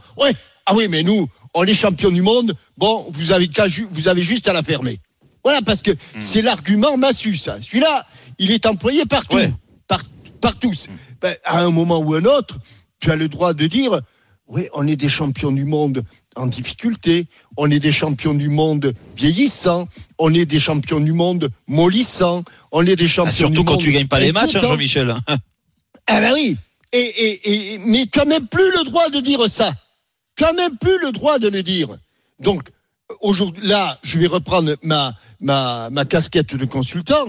Ah 0.65 0.73
oui, 0.73 0.87
mais 0.89 1.03
nous, 1.03 1.27
on 1.53 1.63
est 1.63 1.73
champion 1.73 2.09
du 2.09 2.21
monde. 2.21 2.55
Bon, 2.77 3.07
vous 3.11 3.31
avez, 3.31 3.49
vous 3.91 4.07
avez 4.07 4.21
juste 4.21 4.47
à 4.47 4.53
la 4.53 4.63
fermer. 4.63 4.99
Voilà, 5.43 5.61
parce 5.61 5.81
que 5.81 5.91
hmm. 5.91 6.21
c'est 6.21 6.41
l'argument 6.41 6.97
massu, 6.97 7.35
ça. 7.35 7.57
Celui-là, 7.61 8.07
il 8.39 8.51
est 8.51 8.65
employé 8.65 9.05
partout, 9.05 9.37
par, 9.87 10.01
par, 10.41 10.57
tous. 10.57 10.87
Hmm. 10.87 10.93
Ben, 11.21 11.35
à 11.43 11.61
un 11.61 11.69
moment 11.69 11.99
ou 11.99 12.13
un 12.13 12.25
autre, 12.25 12.57
tu 12.99 13.11
as 13.11 13.15
le 13.15 13.27
droit 13.27 13.53
de 13.53 13.67
dire 13.67 14.01
Oui, 14.47 14.67
on 14.73 14.87
est 14.87 14.95
des 14.95 15.09
champions 15.09 15.51
du 15.51 15.65
monde 15.65 16.03
en 16.35 16.47
difficulté, 16.47 17.27
on 17.57 17.69
est 17.69 17.79
des 17.79 17.91
champions 17.91 18.33
du 18.33 18.49
monde 18.49 18.93
vieillissants, 19.15 19.87
on 20.17 20.33
est 20.33 20.45
des 20.45 20.59
champions 20.59 20.99
du 20.99 21.13
monde 21.13 21.49
mollissants, 21.67 22.43
on 22.71 22.85
est 22.85 22.95
des 22.95 23.07
champions 23.07 23.31
Ah, 23.31 23.37
surtout 23.37 23.53
du 23.53 23.65
quand 23.65 23.71
monde 23.73 23.81
tu 23.81 23.91
gagnes 23.91 24.07
pas 24.07 24.19
les 24.19 24.31
matchs, 24.31 24.55
hein. 24.55 24.61
Jean-Michel. 24.61 25.13
Ah 25.27 26.19
ben 26.19 26.33
oui. 26.33 26.57
Et, 26.91 26.99
et, 26.99 27.73
et, 27.73 27.77
mais 27.85 28.05
tu 28.05 28.19
n'as 28.19 28.25
même 28.25 28.47
plus 28.47 28.71
le 28.77 28.83
droit 28.85 29.09
de 29.09 29.19
dire 29.19 29.47
ça. 29.49 29.73
N'as 30.39 30.53
même 30.53 30.77
plus 30.77 30.99
le 30.99 31.11
droit 31.11 31.39
de 31.39 31.47
le 31.47 31.63
dire. 31.63 31.89
Donc, 32.39 32.69
aujourd'hui, 33.21 33.65
là, 33.65 33.99
je 34.03 34.19
vais 34.19 34.27
reprendre 34.27 34.75
ma 34.81 36.05
casquette 36.09 36.55
de 36.55 36.65
consultant, 36.65 37.25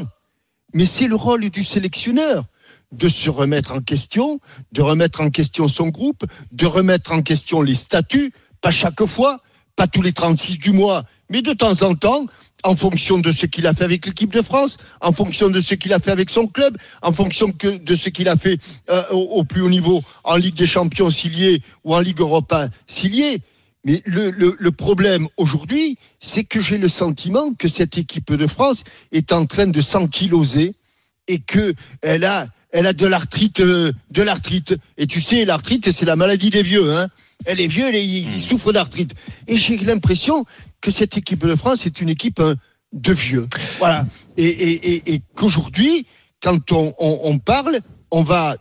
mais 0.72 0.86
c'est 0.86 1.06
le 1.06 1.14
rôle 1.14 1.48
du 1.50 1.64
sélectionneur 1.64 2.44
de 2.92 3.08
se 3.08 3.28
remettre 3.28 3.72
en 3.72 3.80
question, 3.80 4.40
de 4.72 4.82
remettre 4.82 5.20
en 5.20 5.30
question 5.30 5.68
son 5.68 5.88
groupe, 5.88 6.24
de 6.52 6.66
remettre 6.66 7.12
en 7.12 7.22
question 7.22 7.60
les 7.62 7.74
statuts, 7.74 8.32
pas 8.60 8.70
chaque 8.70 9.04
fois, 9.04 9.40
pas 9.76 9.86
tous 9.86 10.02
les 10.02 10.12
36 10.12 10.58
du 10.58 10.72
mois, 10.72 11.04
mais 11.28 11.42
de 11.42 11.52
temps 11.52 11.82
en 11.82 11.94
temps, 11.94 12.26
en 12.64 12.74
fonction 12.76 13.18
de 13.18 13.30
ce 13.30 13.46
qu'il 13.46 13.66
a 13.66 13.74
fait 13.74 13.84
avec 13.84 14.04
l'équipe 14.06 14.32
de 14.32 14.42
France, 14.42 14.78
en 15.00 15.12
fonction 15.12 15.50
de 15.50 15.60
ce 15.60 15.74
qu'il 15.74 15.92
a 15.92 16.00
fait 16.00 16.10
avec 16.10 16.30
son 16.30 16.46
club, 16.46 16.76
en 17.02 17.12
fonction 17.12 17.52
que 17.52 17.68
de 17.68 17.94
ce 17.94 18.08
qu'il 18.08 18.28
a 18.28 18.36
fait 18.36 18.58
euh, 18.90 19.02
au, 19.12 19.18
au 19.40 19.44
plus 19.44 19.60
haut 19.62 19.70
niveau 19.70 20.02
en 20.24 20.36
Ligue 20.36 20.56
des 20.56 20.66
Champions 20.66 21.10
s'il 21.10 21.38
y 21.38 21.44
est 21.46 21.62
ou 21.84 21.94
en 21.94 22.00
Ligue 22.00 22.20
Europa 22.20 22.68
s'il 22.86 23.14
y 23.14 23.22
est. 23.22 23.40
Mais 23.86 24.00
le, 24.06 24.30
le, 24.30 24.56
le 24.58 24.70
problème 24.72 25.28
aujourd'hui, 25.36 25.98
c'est 26.18 26.44
que 26.44 26.58
j'ai 26.60 26.78
le 26.78 26.88
sentiment 26.88 27.52
que 27.52 27.68
cette 27.68 27.98
équipe 27.98 28.32
de 28.32 28.46
France 28.46 28.82
est 29.12 29.30
en 29.30 29.44
train 29.44 29.66
de 29.66 29.80
s'ankyloser 29.82 30.74
et 31.28 31.38
que 31.38 31.74
elle 32.00 32.24
a, 32.24 32.46
elle 32.72 32.86
a 32.86 32.94
de 32.94 33.06
l'arthrite, 33.06 33.60
euh, 33.60 33.92
de 34.10 34.22
l'arthrite. 34.22 34.74
Et 34.96 35.06
tu 35.06 35.20
sais, 35.20 35.44
l'arthrite, 35.44 35.92
c'est 35.92 36.06
la 36.06 36.16
maladie 36.16 36.48
des 36.48 36.62
vieux. 36.62 36.94
Hein. 36.96 37.08
Elle 37.44 37.60
est 37.60 37.66
vieux, 37.66 37.86
elle 37.88 37.96
est- 37.96 38.06
il 38.06 38.40
souffre 38.40 38.72
d'arthrite. 38.72 39.12
Et 39.48 39.58
j'ai 39.58 39.76
l'impression 39.76 40.46
que 40.84 40.90
cette 40.90 41.16
équipe 41.16 41.46
de 41.46 41.56
France 41.56 41.86
est 41.86 42.02
une 42.02 42.10
équipe 42.10 42.40
hein, 42.40 42.56
de 42.92 43.12
vieux. 43.14 43.48
Voilà. 43.78 44.06
Et, 44.36 45.22
qu'aujourd'hui, 45.34 46.06
quand 46.42 46.72
on, 46.72 46.94
on, 46.98 47.20
on 47.22 47.38
parle, 47.38 47.80
on 48.10 48.22
va, 48.22 48.58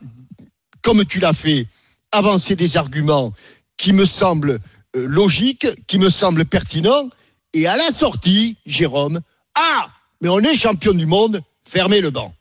comme 0.82 1.04
tu 1.04 1.20
l'as 1.20 1.34
fait, 1.34 1.68
avancer 2.14 2.56
des 2.56 2.78
arguments 2.78 3.34
qui 3.76 3.92
me 3.92 4.06
semblent 4.06 4.62
euh, 4.96 5.06
logiques, 5.06 5.68
qui 5.86 6.00
me 6.00 6.10
semblent 6.10 6.46
pertinents. 6.46 7.10
Et 7.52 7.68
à 7.68 7.76
la 7.76 7.92
sortie, 7.92 8.56
Jérôme, 8.66 9.20
ah, 9.56 9.90
mais 10.22 10.30
on 10.30 10.40
est 10.40 10.56
champion 10.56 10.94
du 10.94 11.06
monde, 11.06 11.42
fermez 11.66 12.00
le 12.00 12.10
banc. 12.10 12.34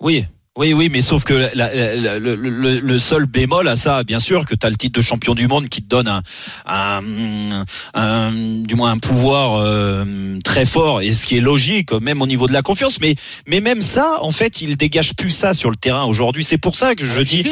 Oui. 0.00 0.26
Oui, 0.58 0.74
oui, 0.74 0.90
mais 0.92 1.00
sauf 1.00 1.24
que 1.24 1.32
la- 1.32 1.54
la- 1.54 1.94
la- 1.96 2.18
le, 2.18 2.34
le- 2.34 2.78
le 2.78 2.98
seul 2.98 3.24
bémol 3.24 3.66
à 3.68 3.74
ça, 3.74 4.04
bien 4.04 4.18
sûr, 4.18 4.44
que 4.44 4.54
tu 4.54 4.66
as 4.66 4.68
le 4.68 4.76
titre 4.76 5.00
de 5.00 5.02
champion 5.02 5.34
du 5.34 5.48
monde 5.48 5.70
qui 5.70 5.80
te 5.82 5.88
donne 5.88 6.08
un, 6.08 6.22
un- 6.66 7.64
un- 7.94 8.32
du 8.32 8.74
moins 8.74 8.90
un 8.90 8.98
pouvoir 8.98 9.54
euh, 9.62 10.38
très 10.44 10.66
fort, 10.66 11.00
et 11.00 11.10
ce 11.12 11.24
qui 11.24 11.38
est 11.38 11.40
logique, 11.40 11.92
même 11.92 12.20
au 12.20 12.26
niveau 12.26 12.48
de 12.48 12.52
la 12.52 12.60
confiance. 12.60 13.00
Mais, 13.00 13.14
mais 13.46 13.60
même 13.60 13.80
ça, 13.80 14.18
en 14.20 14.30
fait, 14.30 14.60
il 14.60 14.76
dégage 14.76 15.14
plus 15.14 15.30
ça 15.30 15.54
sur 15.54 15.70
le 15.70 15.76
terrain 15.76 16.04
aujourd'hui. 16.04 16.44
C'est 16.44 16.58
pour 16.58 16.76
ça 16.76 16.94
que 16.94 17.06
je 17.06 17.20
dis, 17.20 17.42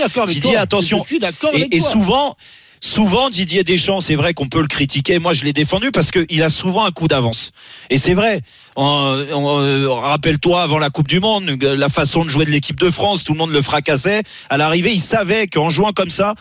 attention. 0.53 0.99
Je 0.99 1.07
suis 1.07 1.19
d'accord 1.19 1.53
et, 1.55 1.69
souvent, 1.81 2.37
souvent 2.81 3.31
Didier 3.31 3.63
Deschamps, 3.63 4.01
c'est 4.01 4.15
vrai 4.15 4.35
qu'on 4.35 4.49
peut 4.49 4.61
le 4.61 4.67
critiquer. 4.67 5.19
Moi, 5.19 5.33
je 5.35 5.45
l'ai 5.45 5.53
défendu 5.53 5.91
parce 5.93 6.11
qu'il 6.11 6.43
a 6.43 6.51
souvent 6.51 6.85
un 6.85 6.91
coup 6.91 7.09
d'avance. 7.09 7.53
Et 7.91 7.99
c'est 7.99 8.15
vrai. 8.15 8.41
Euh, 8.79 9.89
Rappelle-toi 9.89 10.63
avant 10.63 10.79
la 10.79 10.91
Coupe 10.91 11.09
du 11.09 11.21
Monde, 11.21 11.51
la 11.63 11.89
façon 11.89 12.25
de 12.25 12.31
jouer 12.31 12.45
de 12.45 12.51
l'équipe 12.51 12.81
de 12.81 12.91
France, 12.91 13.25
tout 13.25 13.33
le 13.33 13.39
monde 13.39 13.53
le 13.53 13.63
fracassait. 13.63 14.23
À 14.49 14.57
l'arrivée, 14.57 14.93
il 14.93 15.01
savait 15.01 15.47
qu'en 15.47 15.69
jouant 15.69 15.93
comme 15.93 16.11
ça. 16.11 16.35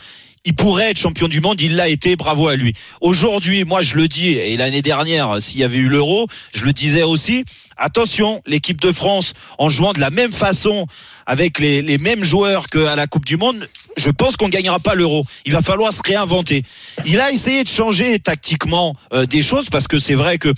Il 0.46 0.54
pourrait 0.54 0.92
être 0.92 0.98
champion 0.98 1.28
du 1.28 1.42
monde, 1.42 1.60
il 1.60 1.76
l'a 1.76 1.90
été, 1.90 2.16
bravo 2.16 2.48
à 2.48 2.56
lui. 2.56 2.72
Aujourd'hui, 3.02 3.64
moi 3.64 3.82
je 3.82 3.94
le 3.96 4.08
dis, 4.08 4.30
et 4.30 4.56
l'année 4.56 4.80
dernière, 4.80 5.36
s'il 5.38 5.60
y 5.60 5.64
avait 5.64 5.76
eu 5.76 5.90
l'euro, 5.90 6.28
je 6.54 6.64
le 6.64 6.72
disais 6.72 7.02
aussi, 7.02 7.44
attention, 7.76 8.40
l'équipe 8.46 8.80
de 8.80 8.90
France, 8.90 9.34
en 9.58 9.68
jouant 9.68 9.92
de 9.92 10.00
la 10.00 10.08
même 10.08 10.32
façon, 10.32 10.86
avec 11.26 11.58
les 11.58 11.98
mêmes 11.98 12.24
joueurs 12.24 12.70
qu'à 12.70 12.96
la 12.96 13.06
Coupe 13.06 13.26
du 13.26 13.36
Monde, 13.36 13.68
je 13.96 14.10
pense 14.10 14.36
qu'on 14.36 14.48
gagnera 14.48 14.78
pas 14.78 14.94
l'euro. 14.94 15.24
Il 15.44 15.52
va 15.52 15.62
falloir 15.62 15.92
se 15.92 16.00
réinventer. 16.04 16.62
Il 17.06 17.20
a 17.20 17.30
essayé 17.30 17.62
de 17.62 17.68
changer 17.68 18.18
tactiquement 18.18 18.96
euh, 19.12 19.26
des 19.26 19.42
choses 19.42 19.68
parce 19.70 19.88
que 19.88 19.98
c'est 19.98 20.14
vrai 20.14 20.38
que 20.38 20.52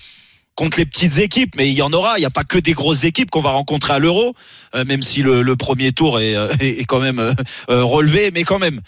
contre 0.62 0.78
les 0.78 0.86
petites 0.86 1.18
équipes, 1.18 1.56
mais 1.56 1.66
il 1.66 1.74
y 1.74 1.82
en 1.82 1.92
aura. 1.92 2.18
Il 2.18 2.20
n'y 2.20 2.26
a 2.26 2.30
pas 2.30 2.44
que 2.44 2.56
des 2.56 2.72
grosses 2.72 3.02
équipes 3.02 3.32
qu'on 3.32 3.40
va 3.40 3.50
rencontrer 3.50 3.94
à 3.94 3.98
l'Euro, 3.98 4.32
euh, 4.76 4.84
même 4.84 5.02
si 5.02 5.20
le, 5.20 5.56
premier 5.56 5.90
tour 5.90 6.20
est, 6.20 6.36
euh, 6.36 6.46
quand 6.86 7.00
même 7.00 7.18
euh, 7.18 7.34
relevé, 7.68 8.30
mais 8.32 8.44
quand 8.44 8.60
même, 8.60 8.80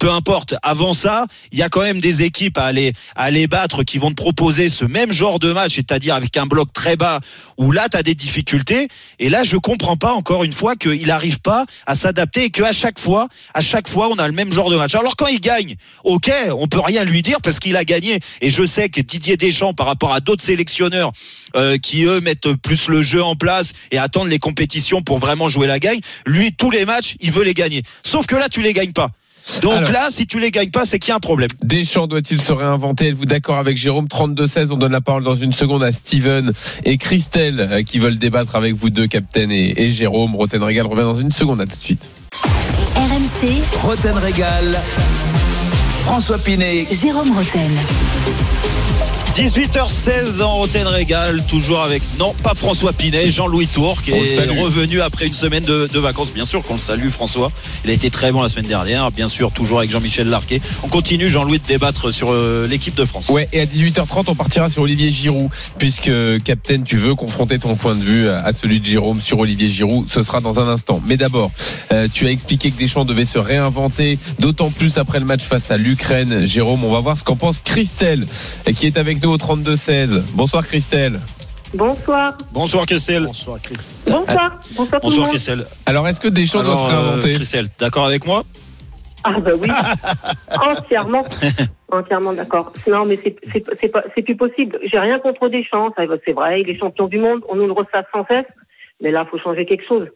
peu 0.00 0.10
importe. 0.10 0.54
Avant 0.62 0.94
ça, 0.94 1.26
il 1.52 1.58
y 1.58 1.62
a 1.62 1.68
quand 1.68 1.82
même 1.82 2.00
des 2.00 2.22
équipes 2.22 2.56
à 2.56 2.64
aller 2.64 2.94
à 3.14 3.24
aller 3.24 3.46
battre 3.46 3.82
qui 3.82 3.98
vont 3.98 4.08
te 4.08 4.14
proposer 4.14 4.70
ce 4.70 4.86
même 4.86 5.12
genre 5.12 5.38
de 5.38 5.52
match, 5.52 5.74
c'est-à-dire 5.74 6.14
avec 6.14 6.34
un 6.38 6.46
bloc 6.46 6.72
très 6.72 6.96
bas 6.96 7.20
où 7.58 7.72
là 7.72 7.90
tu 7.90 7.98
as 7.98 8.02
des 8.02 8.14
difficultés. 8.14 8.88
Et 9.18 9.28
là, 9.28 9.44
je 9.44 9.58
comprends 9.58 9.98
pas 9.98 10.12
encore 10.12 10.44
une 10.44 10.54
fois 10.54 10.76
qu'il 10.76 11.08
n'arrive 11.08 11.40
pas 11.40 11.66
à 11.84 11.94
s'adapter 11.94 12.44
et 12.44 12.50
qu'à 12.50 12.72
chaque 12.72 12.98
fois, 12.98 13.28
à 13.52 13.60
chaque 13.60 13.88
fois, 13.88 14.08
on 14.10 14.16
a 14.16 14.26
le 14.26 14.34
même 14.34 14.50
genre 14.50 14.70
de 14.70 14.76
match. 14.76 14.94
Alors 14.94 15.14
quand 15.14 15.26
il 15.26 15.40
gagne, 15.40 15.76
ok, 16.04 16.32
on 16.56 16.68
peut 16.68 16.80
rien 16.80 17.04
lui 17.04 17.20
dire 17.20 17.42
parce 17.42 17.60
qu'il 17.60 17.76
a 17.76 17.84
gagné. 17.84 18.18
Et 18.40 18.48
je 18.48 18.64
sais 18.64 18.88
que 18.88 19.02
Didier 19.02 19.36
Deschamps, 19.36 19.74
par 19.74 19.86
rapport 19.86 20.14
à 20.14 20.20
d'autres 20.20 20.44
sélectionneurs 20.44 21.12
euh, 21.56 21.78
qui 21.78 22.04
eux 22.04 22.20
mettent 22.20 22.52
plus 22.54 22.88
le 22.88 23.02
jeu 23.02 23.22
en 23.22 23.36
place 23.36 23.72
et 23.90 23.98
attendent 23.98 24.28
les 24.28 24.38
compétitions 24.38 25.02
pour 25.02 25.18
vraiment 25.18 25.48
jouer 25.48 25.66
la 25.66 25.78
gagne, 25.78 26.00
lui 26.26 26.52
tous 26.52 26.70
les 26.70 26.84
matchs, 26.84 27.16
il 27.20 27.30
veut 27.30 27.44
les 27.44 27.54
gagner. 27.54 27.82
Sauf 28.04 28.26
que 28.26 28.36
là, 28.36 28.48
tu 28.48 28.62
les 28.62 28.72
gagnes 28.72 28.92
pas. 28.92 29.10
Donc 29.62 29.72
Alors. 29.72 29.90
là, 29.92 30.08
si 30.10 30.26
tu 30.26 30.40
les 30.40 30.50
gagnes 30.50 30.70
pas, 30.70 30.84
c'est 30.84 30.98
qu'il 30.98 31.08
y 31.08 31.12
a 31.12 31.16
un 31.16 31.20
problème. 31.20 31.48
Deschamps 31.62 32.06
doit-il 32.06 32.40
se 32.40 32.52
réinventer? 32.52 33.08
Êtes-vous 33.08 33.24
d'accord 33.24 33.56
avec 33.56 33.76
Jérôme? 33.76 34.06
32-16 34.06 34.68
On 34.70 34.76
donne 34.76 34.92
la 34.92 35.00
parole 35.00 35.24
dans 35.24 35.36
une 35.36 35.52
seconde 35.52 35.82
à 35.82 35.92
Steven 35.92 36.52
et 36.84 36.98
Christelle 36.98 37.60
euh, 37.60 37.82
qui 37.82 37.98
veulent 37.98 38.18
débattre 38.18 38.56
avec 38.56 38.74
vous 38.74 38.90
deux, 38.90 39.06
Captain 39.06 39.48
et, 39.50 39.74
et 39.76 39.90
Jérôme. 39.90 40.36
Roten 40.36 40.62
Régal 40.62 40.86
revient 40.86 41.02
dans 41.02 41.14
une 41.14 41.32
seconde. 41.32 41.60
À 41.60 41.66
tout 41.66 41.78
de 41.78 41.84
suite. 41.84 42.02
RMC, 42.94 43.62
Roten 43.82 44.18
Régal. 44.18 44.80
François 46.04 46.38
Pinet. 46.38 46.84
Jérôme 46.90 47.32
Roten. 47.36 47.70
18h16 49.38 50.42
en 50.42 50.56
Roten 50.56 50.88
Régal, 50.88 51.44
toujours 51.44 51.80
avec, 51.80 52.02
non, 52.18 52.34
pas 52.42 52.54
François 52.54 52.92
Pinet, 52.92 53.30
Jean-Louis 53.30 53.68
Tour, 53.68 54.02
qui 54.02 54.12
On 54.12 54.16
est 54.16 54.60
revenu 54.60 55.00
après 55.00 55.28
une 55.28 55.34
semaine 55.34 55.62
de, 55.62 55.88
de 55.92 55.98
vacances. 56.00 56.32
Bien 56.32 56.44
sûr 56.44 56.60
qu'on 56.64 56.74
le 56.74 56.80
salue, 56.80 57.08
François. 57.10 57.52
Il 57.84 57.90
a 57.90 57.92
été 57.92 58.10
très 58.10 58.32
bon 58.32 58.42
la 58.42 58.48
semaine 58.48 58.66
dernière. 58.66 59.12
Bien 59.12 59.28
sûr, 59.28 59.52
toujours 59.52 59.78
avec 59.78 59.92
Jean-Michel 59.92 60.28
Larquet. 60.28 60.60
On 60.82 60.88
continue, 60.88 61.30
Jean-Louis, 61.30 61.60
de 61.60 61.66
débattre 61.66 62.12
sur 62.12 62.32
euh, 62.32 62.66
l'équipe 62.66 62.96
de 62.96 63.04
France. 63.04 63.28
Ouais, 63.28 63.48
et 63.52 63.60
à 63.60 63.64
18h30, 63.64 64.24
on 64.26 64.34
partira 64.34 64.70
sur 64.70 64.82
Olivier 64.82 65.12
Giroud, 65.12 65.50
puisque 65.78 66.10
Captain, 66.42 66.82
tu 66.82 66.96
veux 66.96 67.14
confronter 67.14 67.60
ton 67.60 67.76
point 67.76 67.94
de 67.94 68.02
vue 68.02 68.28
à 68.28 68.48
à 68.48 68.52
celui 68.52 68.80
de 68.80 68.86
Jérôme 68.86 69.20
sur 69.20 69.38
Olivier 69.38 69.68
Giroud. 69.68 70.06
Ce 70.10 70.22
sera 70.22 70.40
dans 70.40 70.58
un 70.58 70.66
instant. 70.66 71.00
Mais 71.06 71.16
d'abord, 71.16 71.52
euh, 71.92 72.08
tu 72.12 72.26
as 72.26 72.30
expliqué 72.30 72.70
que 72.70 72.78
Deschamps 72.78 73.04
devait 73.04 73.26
se 73.26 73.38
réinventer, 73.38 74.18
d'autant 74.38 74.70
plus 74.70 74.96
après 74.98 75.20
le 75.20 75.26
match 75.26 75.44
face 75.44 75.70
à 75.70 75.76
l'Ukraine. 75.76 76.46
Jérôme, 76.46 76.82
on 76.82 76.90
va 76.90 77.00
voir 77.00 77.18
ce 77.18 77.24
qu'en 77.24 77.36
pense 77.36 77.60
Christelle, 77.62 78.26
euh, 78.66 78.72
qui 78.72 78.86
est 78.86 78.96
avec 78.96 79.22
nous 79.22 79.27
au 79.28 79.36
32-16. 79.36 80.22
Bonsoir 80.34 80.66
Christelle. 80.66 81.20
Bonsoir. 81.74 82.36
Bonsoir, 82.52 82.86
Christelle. 82.86 83.26
Bonsoir, 83.26 83.58
Chris. 83.62 83.76
Bonsoir. 84.06 84.58
Bonsoir 84.74 84.86
tout 84.86 84.94
le 84.94 85.00
Bonsoir, 85.00 85.20
monde. 85.20 85.30
Christelle. 85.30 85.66
Alors, 85.84 86.08
est-ce 86.08 86.20
que 86.20 86.28
Deschamps 86.28 86.62
doit 86.62 86.76
se 86.76 86.94
euh, 86.94 86.98
réinventer? 86.98 87.32
Christelle, 87.34 87.66
d'accord 87.78 88.06
avec 88.06 88.26
moi? 88.26 88.42
Ah 89.24 89.38
bah 89.40 89.50
oui. 89.60 89.68
Entièrement. 90.78 91.24
Entièrement 91.90 92.32
d'accord. 92.32 92.72
Non 92.86 93.04
mais 93.04 93.18
c'est 93.22 93.36
c'est 93.52 93.64
c'est 93.80 93.88
pas 93.88 94.04
c'est 94.14 94.22
plus 94.22 94.36
possible. 94.36 94.78
J'ai 94.84 94.98
rien 94.98 95.18
contre 95.18 95.48
Deschamps, 95.48 95.92
ça, 95.96 96.04
c'est 96.24 96.32
vrai, 96.32 96.60
il 96.60 96.70
est 96.70 96.78
champion 96.78 97.08
du 97.08 97.18
monde, 97.18 97.40
on 97.48 97.56
nous 97.56 97.66
le 97.66 97.72
ressasse 97.72 98.06
sans 98.12 98.24
cesse. 98.26 98.46
Mais 99.02 99.10
là, 99.10 99.26
faut 99.30 99.38
changer 99.38 99.66
quelque 99.66 99.86
chose. 99.86 100.08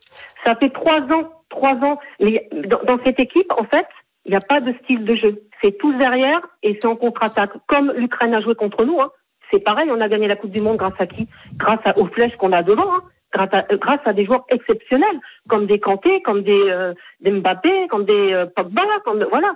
Ça 0.44 0.54
fait 0.56 0.70
trois 0.70 1.00
ans, 1.00 1.30
trois 1.50 1.74
ans. 1.74 1.98
Mais 2.20 2.48
dans, 2.68 2.80
dans 2.84 3.02
cette 3.04 3.18
équipe, 3.18 3.50
en 3.58 3.64
fait, 3.64 3.86
il 4.24 4.30
n'y 4.30 4.36
a 4.36 4.40
pas 4.40 4.60
de 4.60 4.72
style 4.84 5.04
de 5.04 5.14
jeu. 5.14 5.42
C'est 5.62 5.78
tous 5.78 5.94
derrière 5.94 6.40
et 6.62 6.76
c'est 6.80 6.88
en 6.88 6.96
contre-attaque. 6.96 7.52
Comme 7.68 7.92
l'Ukraine 7.96 8.34
a 8.34 8.40
joué 8.40 8.54
contre 8.54 8.84
nous, 8.84 9.00
hein. 9.00 9.10
c'est 9.50 9.60
pareil. 9.60 9.88
On 9.90 10.00
a 10.00 10.08
gagné 10.08 10.26
la 10.26 10.36
Coupe 10.36 10.50
du 10.50 10.60
Monde 10.60 10.76
grâce 10.76 10.98
à 11.00 11.06
qui? 11.06 11.28
Grâce 11.56 11.80
à, 11.84 11.96
aux 11.98 12.06
flèches 12.06 12.36
qu'on 12.36 12.52
a 12.52 12.62
devant. 12.62 12.92
Hein. 12.92 13.02
Grâce, 13.32 13.54
à, 13.54 13.64
euh, 13.72 13.78
grâce 13.78 14.00
à 14.04 14.12
des 14.12 14.26
joueurs 14.26 14.44
exceptionnels, 14.48 15.20
comme 15.48 15.66
des 15.66 15.78
Kanté, 15.78 16.20
comme 16.22 16.42
des, 16.42 16.68
euh, 16.68 16.92
Mbappé, 17.24 17.86
comme 17.88 18.04
des 18.04 18.32
euh, 18.32 18.46
Pogba, 18.46 18.82
comme 19.04 19.24
voilà. 19.30 19.54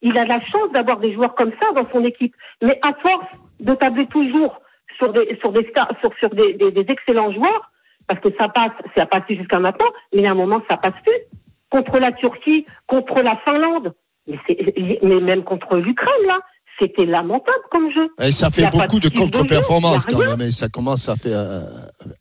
Il 0.00 0.18
a 0.18 0.24
la 0.24 0.40
chance 0.40 0.72
d'avoir 0.72 0.98
des 0.98 1.12
joueurs 1.12 1.34
comme 1.34 1.52
ça 1.60 1.70
dans 1.74 1.88
son 1.92 2.04
équipe. 2.04 2.34
Mais 2.62 2.78
à 2.82 2.94
force 2.94 3.26
de 3.60 3.74
tabler 3.74 4.06
toujours 4.06 4.60
sur 4.96 5.12
des 5.12 5.36
sur 5.40 5.52
des 5.52 5.70
sur 6.18 6.30
des, 6.30 6.86
excellents 6.88 7.30
joueurs, 7.30 7.70
parce 8.08 8.20
que 8.20 8.30
ça 8.36 8.48
passe, 8.48 8.72
ça 8.96 9.02
a 9.02 9.06
passé 9.06 9.36
jusqu'à 9.36 9.60
maintenant, 9.60 9.86
mais 10.12 10.26
a 10.26 10.32
un 10.32 10.34
moment 10.34 10.62
ça 10.68 10.76
passe 10.76 11.00
plus. 11.04 11.40
Contre 11.70 11.98
la 11.98 12.10
Turquie, 12.12 12.66
contre 12.86 13.22
la 13.22 13.36
Finlande, 13.44 13.94
mais, 14.26 15.20
même 15.20 15.44
contre 15.44 15.76
l'Ukraine 15.76 16.26
là, 16.26 16.38
c'était 16.78 17.04
lamentable 17.04 17.64
comme 17.70 17.90
jeu. 17.92 18.08
Et 18.26 18.32
ça 18.32 18.50
fait 18.50 18.68
beaucoup 18.70 18.98
de 19.00 19.08
contre-performances 19.08 20.06
quand 20.06 20.18
même. 20.18 20.40
Et 20.40 20.50
ça 20.50 20.68
commence 20.68 21.08
à 21.08 21.16
faire. 21.16 21.38
euh, 21.38 21.62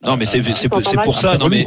Non, 0.03 0.17
mais 0.17 0.25
c'est 0.25 0.41
pour 0.70 1.15
ça. 1.15 1.38
Non, 1.38 1.48
mais 1.50 1.65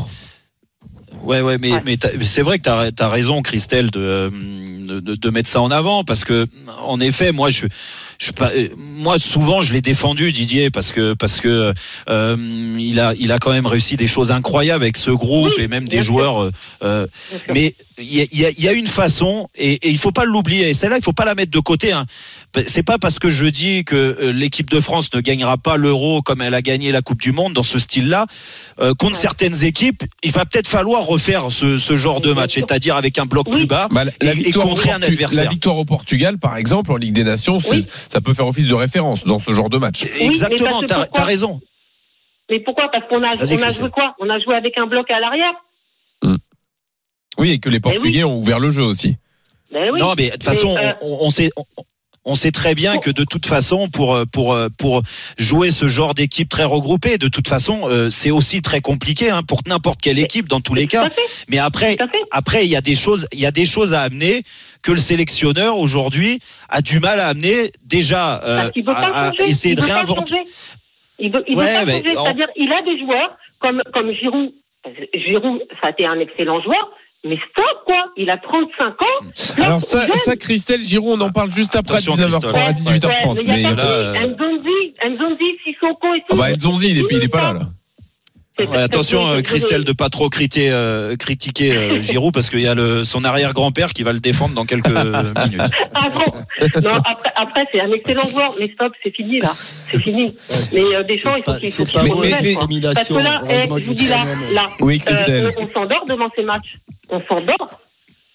Ouais, 1.22 1.40
ouais, 1.40 1.56
mais, 1.58 1.72
Ouais. 1.72 1.82
mais 1.86 1.96
t'as- 1.96 2.10
c'est 2.22 2.42
vrai 2.42 2.58
que 2.58 2.64
t'as 2.64 2.90
as 2.98 3.08
raison, 3.08 3.40
Christelle, 3.40 3.90
de, 3.90 3.98
euh, 4.00 4.30
de, 5.00 5.14
de 5.14 5.30
mettre 5.30 5.48
ça 5.48 5.62
en 5.62 5.70
avant 5.70 6.04
parce 6.04 6.22
que 6.22 6.46
en 6.82 7.00
effet, 7.00 7.32
moi 7.32 7.48
je, 7.48 7.66
je 8.18 8.30
pas- 8.32 8.50
euh, 8.54 8.68
moi 8.76 9.18
souvent 9.18 9.62
je 9.62 9.72
l'ai 9.72 9.80
défendu 9.80 10.32
Didier 10.32 10.70
parce 10.70 10.92
que 10.92 11.14
parce 11.14 11.40
que 11.40 11.72
euh, 12.10 12.36
il 12.78 13.00
a 13.00 13.14
il 13.18 13.32
a 13.32 13.38
quand 13.38 13.52
même 13.52 13.64
réussi 13.64 13.96
des 13.96 14.06
choses 14.08 14.32
incroyables 14.32 14.82
avec 14.84 14.98
ce 14.98 15.12
groupe 15.12 15.52
Oui, 15.56 15.62
et 15.64 15.68
même 15.68 15.88
des 15.88 16.02
sûr. 16.02 16.04
joueurs. 16.12 16.50
euh, 16.82 17.06
mais 17.48 17.72
il 17.98 18.14
y 18.16 18.20
a, 18.20 18.24
il 18.32 18.40
y 18.40 18.44
a- 18.46 18.50
il 18.50 18.60
y 18.64 18.68
a 18.68 18.72
une 18.72 18.86
façon 18.86 19.48
et, 19.54 19.74
et 19.74 19.90
il 19.90 19.98
faut 19.98 20.10
pas 20.12 20.24
l'oublier. 20.24 20.68
Et 20.70 20.74
celle-là, 20.74 20.96
il 20.98 21.02
faut 21.04 21.12
pas 21.12 21.24
la 21.24 21.34
mettre 21.34 21.50
de 21.50 21.58
côté. 21.60 21.92
Hein. 21.92 22.06
C'est 22.66 22.82
pas 22.82 22.98
parce 22.98 23.18
que 23.18 23.30
je 23.30 23.46
dis 23.46 23.84
que 23.84 23.94
euh, 23.96 24.32
l'équipe 24.32 24.70
de 24.70 24.80
France 24.80 25.08
ne 25.14 25.20
gagnera 25.20 25.58
pas 25.58 25.76
l'Euro 25.76 26.22
comme 26.22 26.40
elle 26.42 26.54
a 26.54 26.62
gagné 26.62 26.92
la 26.92 27.02
Coupe 27.02 27.20
du 27.20 27.32
Monde 27.32 27.52
dans 27.52 27.62
ce 27.62 27.78
style-là. 27.78 28.26
Euh, 28.80 28.94
contre 28.94 29.14
Ouais. 29.14 29.20
certaines 29.20 29.64
équipes, 29.64 30.02
il 30.22 30.32
va 30.32 30.44
peut-être 30.44 30.68
falloir 30.68 31.04
refaire 31.04 31.50
ce, 31.52 31.78
ce 31.78 31.96
genre 31.96 32.20
de 32.20 32.32
match, 32.32 32.54
c'est-à-dire 32.54 32.96
avec 32.96 33.18
un 33.18 33.26
bloc 33.26 33.46
Oui. 33.48 33.58
plus 33.58 33.66
bas 33.66 33.88
Bah, 33.90 34.04
la, 34.04 34.10
et, 34.20 34.26
et 34.28 34.32
victoire 34.34 34.66
au 34.66 34.68
contrer 34.70 34.90
un 34.90 35.02
adversaire. 35.02 35.44
la 35.44 35.50
victoire 35.50 35.78
au 35.78 35.84
Portugal, 35.84 36.38
par 36.38 36.56
exemple, 36.56 36.90
en 36.92 36.96
Ligue 36.96 37.14
des 37.14 37.24
Nations, 37.24 37.58
Oui. 37.70 37.86
ça 38.08 38.20
peut 38.20 38.34
faire 38.34 38.46
office 38.46 38.66
de 38.66 38.74
référence 38.74 39.24
dans 39.24 39.38
ce 39.38 39.52
genre 39.52 39.70
de 39.70 39.78
match. 39.78 40.04
Exactement, 40.20 40.80
pourquoi 40.80 41.08
as 41.22 41.24
raison. 41.24 41.60
Mais 42.50 42.60
pourquoi? 42.60 42.90
Parce 42.92 43.08
qu'on 43.08 43.22
a, 43.22 43.30
on 43.40 43.70
joué 43.70 43.90
quoi? 43.90 44.14
On 44.20 44.28
a 44.28 44.38
joué 44.38 44.54
avec 44.54 44.76
un 44.76 44.86
bloc 44.86 45.10
à 45.10 45.18
l'arrière. 45.18 45.52
Oui, 47.44 47.52
et 47.52 47.58
que 47.58 47.68
les 47.68 47.76
oui. 47.76 47.80
Portugais 47.80 48.24
ont 48.24 48.38
ouvert 48.38 48.58
le 48.58 48.70
jeu 48.70 48.82
aussi. 48.82 49.16
Ben 49.72 49.90
oui. 49.92 50.00
Non, 50.00 50.14
mais 50.16 50.26
de 50.26 50.32
toute 50.32 50.44
façon, 50.44 50.76
euh, 50.76 50.92
on, 51.02 51.18
on 51.26 51.30
sait. 51.30 51.50
On, 51.56 51.64
on 52.24 52.34
sait 52.34 52.52
très 52.52 52.74
bien 52.74 52.96
que 52.96 53.10
de 53.10 53.24
toute 53.24 53.44
façon, 53.44 53.88
pour 53.88 54.18
pour 54.32 54.56
pour 54.78 55.02
jouer 55.36 55.70
ce 55.70 55.88
genre 55.88 56.14
d'équipe 56.14 56.48
très 56.48 56.64
regroupée, 56.64 57.18
de 57.18 57.28
toute 57.28 57.48
façon, 57.48 57.82
euh, 57.84 58.08
c'est 58.08 58.30
aussi 58.30 58.62
très 58.62 58.80
compliqué 58.80 59.30
hein, 59.30 59.42
pour 59.42 59.60
n'importe 59.66 60.00
quelle 60.00 60.18
équipe 60.18 60.48
dans 60.48 60.60
tous 60.60 60.74
les 60.74 60.86
cas. 60.86 61.06
Mais 61.50 61.58
après, 61.58 61.96
après, 62.30 62.64
il 62.64 62.70
y 62.70 62.76
a 62.76 62.80
des 62.80 62.94
choses, 62.94 63.26
il 63.32 63.40
y 63.40 63.46
a 63.46 63.50
des 63.50 63.66
choses 63.66 63.92
à 63.92 64.00
amener 64.00 64.42
que 64.82 64.92
le 64.92 64.98
sélectionneur 65.00 65.76
aujourd'hui 65.76 66.38
a 66.70 66.80
du 66.80 66.98
mal 66.98 67.20
à 67.20 67.28
amener 67.28 67.70
déjà 67.84 68.42
euh, 68.42 68.70
à, 68.86 69.30
essayer 69.46 69.74
il 69.74 69.76
de 69.76 69.82
réinventer. 69.82 70.36
Il 71.18 71.30
veut, 71.30 71.44
il 71.46 71.56
Ouais, 71.56 71.84
veut 71.84 71.86
pas 71.86 71.92
changer. 71.92 72.14
C'est-à-dire, 72.14 72.48
il 72.56 72.72
a 72.72 72.80
des 72.80 72.98
joueurs 73.00 73.36
comme 73.60 73.82
comme 73.92 74.10
Giroud. 74.12 74.50
Giroud, 75.14 75.62
ça 75.80 75.88
a 75.88 75.90
été 75.90 76.06
un 76.06 76.18
excellent 76.20 76.62
joueur, 76.62 76.90
mais 77.24 77.36
stop 77.50 77.64
quoi. 77.86 77.96
Il 78.16 78.30
a 78.30 78.38
35 78.38 78.84
ans. 79.02 79.62
Alors 79.64 79.82
ça, 79.82 80.06
Christelle 80.36 80.82
Giroud, 80.82 81.20
on 81.20 81.24
en 81.24 81.30
parle 81.30 81.50
juste 81.50 81.74
après 81.76 81.94
à 81.94 81.98
Attention, 81.98 82.16
19h30, 82.16 82.30
Christophe. 82.30 82.54
à 82.56 82.72
18h30. 82.72 83.36
Ouais, 83.36 83.44
mais 83.46 83.54
il 83.56 83.62
y 83.62 83.66
a 83.66 83.78
euh. 83.78 84.14
Nzonzi, 85.08 85.44
Sissoko 85.64 86.14
et 86.14 86.20
tout. 86.28 86.32
ah 86.32 86.36
bah, 86.36 86.52
Nzonzi, 86.52 86.90
il 86.90 86.98
est, 86.98 87.04
il 87.10 87.24
est 87.24 87.28
pas 87.28 87.52
là. 87.52 87.52
là. 87.54 87.66
Ouais, 88.56 88.76
attention, 88.78 89.26
euh, 89.26 89.40
Christelle, 89.40 89.82
de 89.84 89.90
pas 89.92 90.08
trop 90.10 90.28
critiquer, 90.28 90.70
euh, 90.70 91.16
critiquer 91.16 91.72
euh, 91.76 92.00
Giroud 92.00 92.32
parce 92.32 92.50
qu'il 92.50 92.60
y 92.60 92.68
a 92.68 92.76
le, 92.76 93.02
son 93.02 93.24
arrière-grand-père 93.24 93.92
qui 93.92 94.04
va 94.04 94.12
le 94.12 94.20
défendre 94.20 94.54
dans 94.54 94.64
quelques 94.64 94.86
minutes. 94.90 95.60
Ah 95.92 96.08
bon? 96.08 96.80
Non, 96.80 96.92
après, 97.04 97.32
après 97.34 97.64
c'est 97.72 97.80
un 97.80 97.90
excellent 97.90 98.28
joueur, 98.28 98.54
mais 98.60 98.68
stop, 98.68 98.92
c'est 99.02 99.10
fini 99.12 99.40
là, 99.40 99.50
c'est 99.56 99.98
fini. 100.00 100.36
Mais 100.72 100.82
euh, 100.94 101.02
Deschamps, 101.02 101.34
il 101.34 101.42
faut 101.44 101.50
pas- 101.52 101.58
qu'il 101.58 101.68
c'est 101.68 101.78
faut 101.84 101.84
qu'il 101.84 101.94
pas 102.00 102.94
se. 102.94 102.94
Parce 102.94 103.08
que 103.08 103.14
là, 103.14 103.42
eh, 103.48 103.62
je 103.62 103.86
vous 103.88 103.94
dis 103.94 104.06
là, 104.06 104.24
là, 104.52 104.66
Oui, 104.78 105.02
euh, 105.10 105.50
on 105.58 105.68
s'endort 105.72 106.04
devant 106.08 106.26
ces 106.36 106.44
matchs. 106.44 106.76
On 107.14 107.20
s'endort. 107.28 107.80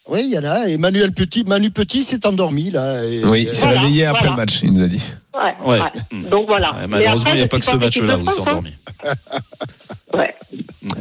Oui, 0.07 0.21
il 0.25 0.33
y 0.33 0.39
en 0.39 0.43
a. 0.45 0.67
Emmanuel 0.69 1.11
Petit, 1.11 1.43
Manu 1.43 1.69
Petit 1.69 2.01
s'est 2.03 2.25
endormi 2.25 2.71
là. 2.71 3.03
et- 3.03 3.23
Oui, 3.25 3.47
il 3.49 3.53
s'est 3.55 3.65
Voilà, 3.67 3.81
réveillé 3.81 4.05
après 4.05 4.21
voilà. 4.21 4.31
le 4.31 4.37
match, 4.37 4.59
il 4.63 4.73
nous 4.73 4.83
a 4.83 4.87
dit. 4.87 5.01
Ouais. 5.35 5.53
Ouais. 5.63 5.79
ouais. 5.81 6.29
Donc 6.31 6.47
voilà. 6.47 6.73
Ouais, 6.73 6.87
malheureusement, 6.87 7.29
il 7.31 7.35
n'y 7.37 7.41
a 7.43 7.47
pas 7.47 7.59
que 7.59 7.65
ce 7.65 7.75
match-là 7.75 8.17
où 8.17 8.21
il 8.21 8.29
s'est 8.29 8.35
France, 8.35 8.47
hein. 8.47 8.51
endormi. 8.51 8.71
Ouais. 10.15 10.33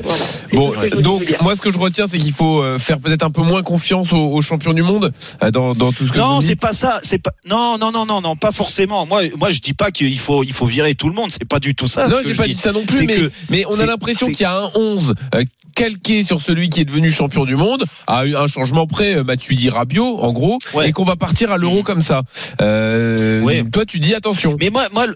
Voilà. 0.03 0.25
Bon, 0.53 0.73
donc 1.01 1.35
moi 1.41 1.57
ce 1.57 1.63
que 1.63 1.73
je 1.73 1.79
retiens, 1.79 2.07
c'est 2.07 2.19
qu'il 2.19 2.35
faut 2.35 2.63
euh, 2.63 2.79
faire 2.79 2.99
peut-être 2.99 3.23
un 3.25 3.31
peu 3.31 3.41
moins 3.43 3.63
confiance 3.63 4.13
aux, 4.13 4.19
aux 4.35 4.43
champions 4.43 4.75
du 4.75 4.83
monde 4.83 5.13
euh, 5.43 5.51
dans, 5.51 5.73
dans 5.73 5.93
tout 5.93 6.07
ce 6.07 6.13
que 6.13 6.19
Non, 6.19 6.41
c'est 6.43 6.57
pas 6.57 6.73
ça. 6.73 7.01
C'est 7.03 7.19
pas. 7.19 7.33
Non, 7.47 7.79
non, 7.79 7.91
non, 7.91 8.05
non, 8.05 8.21
non, 8.21 8.37
pas 8.37 8.53
forcément. 8.53 9.07
Moi, 9.07 9.23
moi, 9.39 9.49
je 9.51 9.61
dis 9.61 9.73
pas 9.73 9.91
qu'il 9.91 10.19
faut, 10.19 10.43
il 10.45 10.53
faut 10.53 10.67
virer 10.67 10.95
tout 10.95 11.09
le 11.09 11.15
monde. 11.15 11.31
C'est 11.31 11.49
pas 11.49 11.59
du 11.61 11.75
tout 11.75 11.87
ça. 11.87 12.09
Non, 12.09 12.17
j'ai 12.23 12.35
pas 12.35 12.43
dis. 12.45 12.51
dit 12.51 12.55
ça 12.57 12.73
non 12.73 12.85
plus, 12.85 13.07
mais, 13.07 13.15
que- 13.17 13.31
mais 13.49 13.65
on 13.67 13.81
a 13.81 13.87
l'impression 13.87 14.27
qu'il 14.27 14.43
y 14.43 14.45
a 14.45 14.55
un 14.59 14.69
11 14.77 15.15
euh, 15.35 15.43
calqué 15.79 16.25
sur 16.25 16.41
celui 16.41 16.71
qui 16.71 16.81
est 16.81 16.85
devenu 16.85 17.11
champion 17.13 17.45
du 17.45 17.55
monde, 17.55 17.85
à 18.09 18.27
eu 18.27 18.35
un 18.35 18.49
changement 18.49 18.87
près, 18.89 19.15
euh, 19.15 19.23
Matuidi 19.25 19.71
Rabiot, 19.71 20.19
en 20.21 20.33
gros, 20.33 20.59
Ouais. 20.75 20.89
et 20.89 20.93
qu'on 20.93 21.05
va 21.05 21.15
partir 21.15 21.53
à 21.53 21.57
l'euro 21.57 21.85
comme 21.85 22.03
ça. 22.03 22.23
Euh, 22.61 23.41
Ouais. 23.43 23.65
Toi, 23.73 23.85
tu 23.87 24.01
dis 24.01 24.15
attention. 24.15 24.57
Mais 24.61 24.71
moi, 24.71 24.85
moi, 24.93 25.07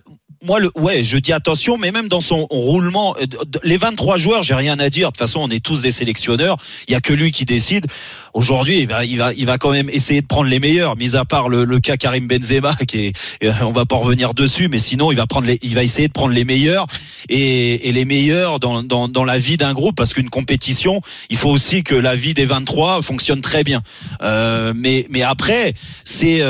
moi, 0.42 0.58
le, 0.58 0.70
ouais, 0.74 1.04
je 1.04 1.18
dis 1.18 1.32
attention, 1.32 1.78
mais 1.78 1.92
même 1.92 2.08
dans 2.08 2.20
son 2.20 2.46
roulement, 2.50 3.14
euh, 3.20 3.26
les 3.62 3.76
23 3.76 4.16
joueurs, 4.16 4.42
j'ai 4.42 4.54
rien 4.54 4.78
à 4.80 4.90
dire. 4.90 5.08
De 5.08 5.12
toute 5.12 5.18
façon, 5.18 5.40
on 5.40 5.48
est 5.48 5.64
tous 5.64 5.82
des 5.82 5.92
sélectionneurs. 5.92 6.56
Il 6.88 6.92
y 6.92 6.94
a 6.96 7.00
que 7.00 7.12
lui 7.12 7.30
qui 7.30 7.44
décide. 7.44 7.86
Aujourd'hui, 8.34 8.80
il 8.80 8.88
va, 8.88 9.04
il 9.04 9.18
va, 9.18 9.32
il 9.34 9.46
va 9.46 9.58
quand 9.58 9.70
même 9.70 9.88
essayer 9.88 10.20
de 10.20 10.26
prendre 10.26 10.48
les 10.48 10.58
meilleurs, 10.58 10.96
mis 10.96 11.14
à 11.14 11.24
part 11.24 11.48
le, 11.48 11.78
cas 11.78 11.96
Karim 11.96 12.26
Benzema, 12.26 12.74
qui 12.88 13.06
est, 13.06 13.12
euh, 13.44 13.52
on 13.62 13.70
va 13.70 13.84
pas 13.84 13.96
revenir 13.96 14.34
dessus, 14.34 14.68
mais 14.68 14.80
sinon, 14.80 15.12
il 15.12 15.16
va 15.16 15.26
prendre 15.26 15.48
il 15.62 15.74
va 15.74 15.84
essayer 15.84 16.08
de 16.08 16.12
prendre 16.12 16.34
les 16.34 16.44
meilleurs 16.44 16.86
et, 17.28 17.92
les 17.92 18.04
meilleurs 18.04 18.58
dans, 18.58 18.82
dans, 18.82 19.24
la 19.24 19.38
vie 19.38 19.56
d'un 19.56 19.74
groupe, 19.74 19.94
parce 19.96 20.12
qu'une 20.12 20.30
compétition, 20.30 21.00
il 21.30 21.36
faut 21.36 21.50
aussi 21.50 21.84
que 21.84 21.94
la 21.94 22.16
vie 22.16 22.34
des 22.34 22.46
23 22.46 23.02
fonctionne 23.02 23.42
très 23.42 23.62
bien. 23.62 23.82
Euh, 24.22 24.72
mais, 24.74 25.06
mais 25.10 25.22
après, 25.22 25.74
c'est 26.04 26.42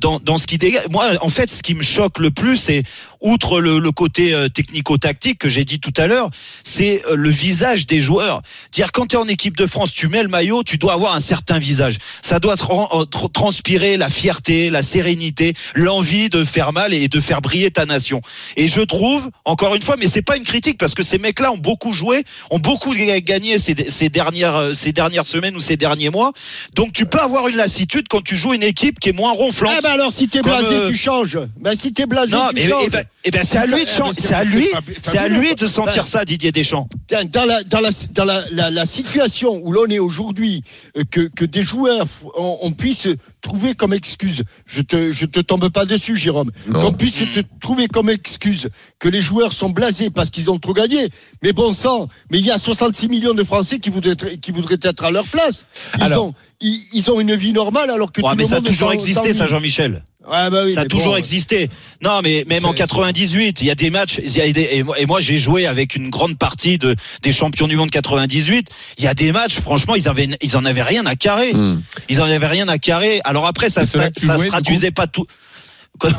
dans, 0.00 0.20
dans 0.20 0.36
ce 0.36 0.46
qui 0.46 0.58
dégage. 0.58 0.84
Moi, 0.90 1.10
en 1.20 1.28
fait, 1.28 1.50
ce 1.50 1.62
qui 1.62 1.74
me 1.74 1.82
choque 1.82 2.18
le 2.18 2.30
plus, 2.30 2.56
c'est 2.56 2.82
outre 3.26 3.60
le, 3.60 3.78
le 3.78 3.90
côté 3.92 4.32
euh, 4.34 4.48
technico-tactique 4.48 5.38
que 5.38 5.48
j'ai 5.48 5.64
dit 5.64 5.80
tout 5.80 5.92
à 5.96 6.06
l'heure, 6.06 6.30
c'est 6.64 7.02
euh, 7.06 7.16
le 7.16 7.30
visage 7.30 7.86
des 7.86 8.00
joueurs. 8.00 8.42
Dire 8.72 8.92
quand 8.92 9.06
tu 9.06 9.16
es 9.16 9.18
en 9.18 9.28
équipe 9.28 9.56
de 9.56 9.66
France, 9.66 9.92
tu 9.92 10.08
mets 10.08 10.22
le 10.22 10.28
maillot, 10.28 10.62
tu 10.62 10.78
dois 10.78 10.92
avoir 10.94 11.14
un 11.14 11.20
certain 11.20 11.58
visage. 11.58 11.96
Ça 12.22 12.38
doit 12.38 12.54
tra- 12.54 12.88
tr- 13.08 13.32
transpirer 13.32 13.96
la 13.96 14.08
fierté, 14.10 14.70
la 14.70 14.82
sérénité, 14.82 15.54
l'envie 15.74 16.28
de 16.30 16.44
faire 16.44 16.72
mal 16.72 16.94
et 16.94 17.08
de 17.08 17.20
faire 17.20 17.40
briller 17.42 17.70
ta 17.70 17.84
nation. 17.86 18.20
Et 18.56 18.68
je 18.68 18.80
trouve, 18.80 19.30
encore 19.44 19.74
une 19.74 19.82
fois, 19.82 19.96
mais 19.98 20.06
c'est 20.08 20.22
pas 20.22 20.36
une 20.36 20.44
critique 20.44 20.78
parce 20.78 20.94
que 20.94 21.02
ces 21.02 21.18
mecs-là 21.18 21.52
ont 21.52 21.58
beaucoup 21.58 21.92
joué, 21.92 22.22
ont 22.50 22.58
beaucoup 22.58 22.94
ga- 22.94 23.20
gagné 23.20 23.58
ces, 23.58 23.74
ces 23.88 24.08
dernières 24.08 24.56
euh, 24.56 24.72
ces 24.72 24.92
dernières 24.92 25.26
semaines 25.26 25.56
ou 25.56 25.60
ces 25.60 25.76
derniers 25.76 26.10
mois. 26.10 26.32
Donc 26.74 26.92
tu 26.92 27.06
peux 27.06 27.18
avoir 27.20 27.48
une 27.48 27.56
lassitude 27.56 28.06
quand 28.08 28.22
tu 28.22 28.36
joues 28.36 28.54
une 28.54 28.62
équipe 28.62 29.00
qui 29.00 29.08
est 29.10 29.12
moins 29.12 29.32
ronflante. 29.32 29.72
Ah 29.76 29.80
ben 29.82 29.90
alors 29.92 30.12
si 30.12 30.28
t'es 30.28 30.42
blasé, 30.42 30.66
euh, 30.74 30.88
tu 30.90 30.96
changes. 30.96 31.38
Ben 31.58 31.74
si 31.74 31.92
t'es 31.92 32.06
blasé, 32.06 32.36
Non, 32.36 32.48
tu 32.50 32.54
mais 32.56 32.68
changes. 32.68 32.82
eh 32.86 32.90
ben, 32.90 33.04
eh 33.24 33.30
ben, 33.32 33.42
c'est 33.44 33.58
à 33.58 33.66
lui 33.66 33.84
de 33.84 33.90
ben, 33.98 34.12
c'est- 34.16 34.34
à 34.34 34.44
lui, 34.44 34.68
c'est 35.02 35.18
à 35.18 35.26
lui 35.28 35.54
de 35.54 35.66
sentir 35.66 36.02
Ben, 36.04 36.08
ça, 36.08 36.24
Didier 36.24 36.52
Deschamps. 36.52 36.88
dans 37.10 37.44
la, 37.44 37.64
dans 37.64 37.80
la, 37.80 37.90
dans 38.12 38.24
la, 38.24 38.44
la, 38.52 38.70
la 38.70 38.86
situation 38.86 39.60
où 39.64 39.72
l'on 39.72 39.86
est 39.86 39.98
aujourd'hui, 39.98 40.62
euh, 40.96 41.02
que, 41.10 41.22
que 41.22 41.44
des 41.44 41.62
joueurs, 41.64 42.06
on, 42.36 42.58
on 42.62 42.70
puisse 42.72 43.08
trouver 43.42 43.74
comme 43.74 43.92
excuse, 43.92 44.44
je 44.64 44.80
te, 44.82 45.10
je 45.10 45.26
te 45.26 45.40
tombe 45.40 45.68
pas 45.70 45.84
dessus, 45.86 46.16
Jérôme, 46.16 46.50
qu'on 46.72 46.92
puisse 46.92 47.16
te 47.16 47.40
trouver 47.60 47.88
comme 47.88 48.10
excuse 48.10 48.68
que 49.00 49.08
les 49.08 49.20
joueurs 49.20 49.52
sont 49.52 49.70
blasés 49.70 50.10
parce 50.10 50.30
qu'ils 50.30 50.50
ont 50.50 50.58
trop 50.58 50.72
gagné. 50.74 51.08
Mais 51.42 51.52
bon 51.52 51.72
sang, 51.72 52.08
mais 52.30 52.38
il 52.38 52.46
y 52.46 52.50
a 52.52 52.58
66 52.58 53.08
millions 53.08 53.34
de 53.34 53.42
Français 53.44 53.78
qui 53.80 53.90
voudraient, 53.90 54.12
être- 54.12 54.40
qui 54.40 54.52
voudraient 54.52 54.78
être 54.82 55.04
à 55.04 55.10
leur 55.10 55.24
place. 55.26 55.66
Ils, 55.96 56.02
Alors. 56.04 56.26
ont, 56.26 56.34
ils, 56.60 56.82
ils 56.92 57.10
ont 57.10 57.20
une 57.20 57.34
vie 57.34 57.52
normale 57.52 57.90
alors 57.90 58.12
que 58.12 58.20
Ouais, 58.20 58.30
tout 58.30 58.36
mais 58.36 58.42
le 58.44 58.48
ça 58.48 58.56
a 58.56 58.60
toujours 58.60 58.92
existé, 58.92 59.32
ça. 59.32 59.46
Jean-Michel. 59.46 60.02
Ouais, 60.28 60.50
bah 60.50 60.62
oui, 60.64 60.72
ça 60.72 60.80
a 60.80 60.86
toujours 60.86 61.12
bon, 61.12 61.18
existé. 61.18 61.68
Non, 62.02 62.20
mais 62.20 62.44
même 62.48 62.64
en 62.64 62.70
C'est- 62.70 62.78
98, 62.78 63.60
il 63.60 63.66
y 63.68 63.70
a 63.70 63.76
des 63.76 63.90
matchs. 63.90 64.20
il 64.24 64.36
y 64.36 64.40
a 64.40 64.50
des- 64.50 64.68
et 64.72 64.82
moi, 64.82 64.98
et 64.98 65.06
moi, 65.06 65.20
j'ai 65.20 65.38
joué 65.38 65.66
avec 65.66 65.94
une 65.94 66.10
grande 66.10 66.36
partie 66.36 66.78
de 66.78 66.96
des 67.22 67.32
champions 67.32 67.68
du 67.68 67.76
monde 67.76 67.90
98. 67.90 68.68
Il 68.98 69.04
y 69.04 69.06
a 69.06 69.14
des 69.14 69.30
matchs, 69.30 69.60
franchement, 69.60 69.94
ils 69.94 70.08
avaient, 70.08 70.28
ils 70.42 70.56
en 70.56 70.64
avaient 70.64 70.82
rien 70.82 71.06
à 71.06 71.14
carrer. 71.14 71.52
Hmm. 71.54 71.80
Ils 72.08 72.20
en 72.20 72.24
avaient 72.24 72.46
rien 72.48 72.66
à 72.66 72.78
carrer. 72.78 73.20
Alors 73.22 73.46
après, 73.46 73.68
ça, 73.68 73.84
se, 73.86 73.96
ça 73.96 74.36
se 74.36 74.42
du 74.42 74.48
traduisait 74.48 74.90
pas 74.90 75.06
tout. 75.06 75.26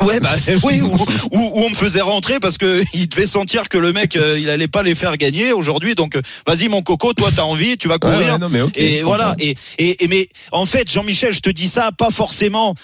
Ouais, 0.02 0.20
bah 0.20 0.34
oui, 0.64 0.82
ou, 0.82 0.88
ou, 0.96 0.98
ou 1.32 1.52
on 1.66 1.70
me 1.70 1.76
faisait 1.76 2.02
rentrer 2.02 2.40
parce 2.40 2.58
que 2.58 2.82
il 2.94 3.08
devait 3.10 3.28
sentir 3.28 3.70
que 3.70 3.78
le 3.78 3.94
mec, 3.94 4.16
euh, 4.16 4.38
il 4.40 4.50
allait 4.50 4.68
pas 4.68 4.84
les 4.84 4.96
faire 4.96 5.16
gagner 5.18 5.52
aujourd'hui. 5.54 5.96
Donc, 5.96 6.16
euh, 6.16 6.22
vas-y 6.48 6.68
mon 6.68 6.82
coco, 6.82 7.14
toi 7.14 7.30
t'as 7.36 7.44
envie, 7.44 7.78
tu 7.78 7.88
vas 7.88 8.00
courir. 8.00 8.18
ouais, 8.34 8.38
non, 8.38 8.50
mais 8.50 8.62
ok, 8.62 8.74
et 8.78 9.02
voilà. 9.04 9.36
Et, 9.40 9.56
et, 9.78 10.04
et 10.04 10.08
mais 10.08 10.30
en 10.52 10.66
fait, 10.66 10.92
Jean-Michel, 10.92 11.34
je 11.34 11.40
te 11.42 11.50
dis 11.50 11.68
ça 11.68 11.92
pas 11.92 12.12
forcément. 12.12 12.76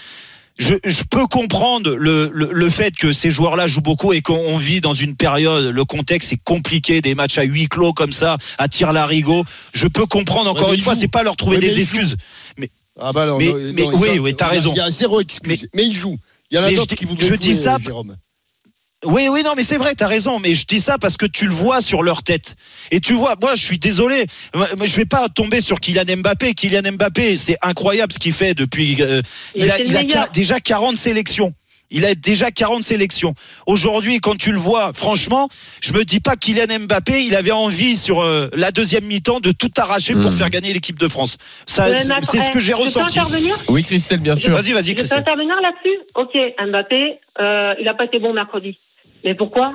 Je, 0.59 0.75
je 0.85 1.01
peux 1.09 1.25
comprendre 1.25 1.95
le, 1.95 2.29
le, 2.31 2.49
le 2.51 2.69
fait 2.69 2.95
que 2.95 3.11
ces 3.11 3.31
joueurs-là 3.31 3.65
jouent 3.65 3.81
beaucoup 3.81 4.13
et 4.13 4.21
qu'on 4.21 4.55
vit 4.59 4.81
dans 4.81 4.93
une 4.93 5.15
période, 5.15 5.73
le 5.73 5.83
contexte 5.83 6.31
est 6.31 6.39
compliqué, 6.43 7.01
des 7.01 7.15
matchs 7.15 7.39
à 7.39 7.43
huis 7.43 7.67
clos 7.67 7.91
comme 7.93 8.13
ça, 8.13 8.37
à 8.59 8.67
tir 8.67 8.91
larigot. 8.93 9.43
Je 9.73 9.87
peux 9.87 10.05
comprendre 10.05 10.51
encore 10.51 10.69
mais 10.69 10.75
une 10.75 10.81
fois, 10.81 10.93
c'est 10.93 11.07
pas 11.07 11.23
leur 11.23 11.37
trouver 11.37 11.57
Ouais, 11.57 11.63
mais 11.63 11.69
des 11.73 11.81
excuses. 11.81 12.17
Ah 13.01 13.11
bah 13.11 13.25
non, 13.25 13.39
Mais- 13.39 13.47
non, 13.47 13.53
mais 13.73 13.81
non, 13.81 13.91
oui, 13.95 14.19
oui, 14.19 14.35
t'as 14.35 14.45
il 14.45 14.49
y 14.49 14.51
a- 14.51 14.53
raison. 14.59 14.73
Il 14.75 14.77
y 14.77 14.81
a 14.81 14.91
zéro 14.91 15.19
excuse. 15.21 15.67
Mais 15.73 15.85
ils 15.85 15.95
jouent. 15.95 16.19
Il 16.53 16.57
y 16.57 16.59
en 16.59 16.63
a 16.63 16.71
d'autres 16.71 16.95
qui 16.95 17.05
voudraient 17.05 17.25
je 17.27 17.33
dis 17.33 17.55
ça- 17.55 17.77
Jérôme. 17.83 18.15
Oui, 19.05 19.27
oui, 19.29 19.41
non, 19.43 19.53
mais 19.57 19.63
c'est 19.65 19.77
vrai, 19.77 19.95
t'as 19.95 20.07
raison. 20.07 20.39
Mais 20.39 20.55
je 20.55 20.65
dis 20.65 20.79
ça 20.79 20.97
parce 20.97 21.17
que 21.17 21.25
tu 21.25 21.45
le 21.45 21.51
vois 21.51 21.81
sur 21.81 22.03
leur 22.03 22.23
tête. 22.23 22.55
Et 22.91 23.01
tu 23.01 23.13
vois, 23.13 23.35
moi, 23.41 23.55
je 23.55 23.61
suis 23.65 23.77
désolé. 23.79 24.27
Je 24.53 24.95
vais 24.95 25.05
pas 25.05 25.27
tomber 25.29 25.59
sur 25.61 25.79
Kylian 25.81 26.17
Mbappé. 26.19 26.53
Kylian 26.53 26.93
Mbappé, 26.93 27.35
c'est 27.35 27.57
incroyable 27.61 28.13
ce 28.13 28.19
qu'il 28.19 28.31
fait 28.33 28.53
depuis. 28.53 28.95
euh, 29.01 29.21
il 29.55 29.69
a, 29.71 29.79
il 29.79 29.97
déjà 30.31 30.59
40 30.61 30.95
sélections. 30.95 31.53
Il 31.93 32.05
a 32.05 32.15
déjà 32.15 32.51
40 32.51 32.83
sélections. 32.83 33.33
Aujourd'hui, 33.67 34.19
quand 34.19 34.35
tu 34.35 34.51
le 34.51 34.57
vois, 34.57 34.91
franchement, 34.93 35.47
je 35.81 35.93
me 35.93 36.03
dis 36.03 36.19
pas 36.19 36.35
Kylian 36.35 36.79
Mbappé, 36.81 37.23
il 37.23 37.35
avait 37.35 37.51
envie 37.51 37.95
sur 37.95 38.21
euh, 38.21 38.49
la 38.53 38.71
deuxième 38.71 39.05
mi-temps 39.05 39.39
de 39.39 39.51
tout 39.51 39.69
arracher 39.77 40.13
pour 40.13 40.31
Mm. 40.31 40.33
faire 40.33 40.49
gagner 40.49 40.73
l'équipe 40.73 40.99
de 40.99 41.07
France. 41.07 41.37
Ça, 41.65 41.85
c'est 41.95 42.39
ce 42.39 42.49
que 42.51 42.59
j'ai 42.59 42.73
ressenti. 42.73 43.19
intervenir 43.19 43.55
Oui, 43.69 43.83
Christelle, 43.83 44.19
bien 44.19 44.35
sûr. 44.35 44.51
Vas-y, 44.51 44.71
vas-y, 44.73 44.83
Je 44.85 44.89
peux 44.89 44.95
Christelle. 44.95 45.19
intervenir 45.19 45.55
là-dessus? 45.61 45.97
Ok, 46.15 46.35
Mbappé, 46.69 47.19
euh, 47.39 47.73
il 47.79 47.85
n'a 47.85 47.93
pas 47.93 48.05
été 48.05 48.19
bon 48.19 48.33
mercredi. 48.33 48.77
Mais 49.23 49.35
pourquoi? 49.35 49.73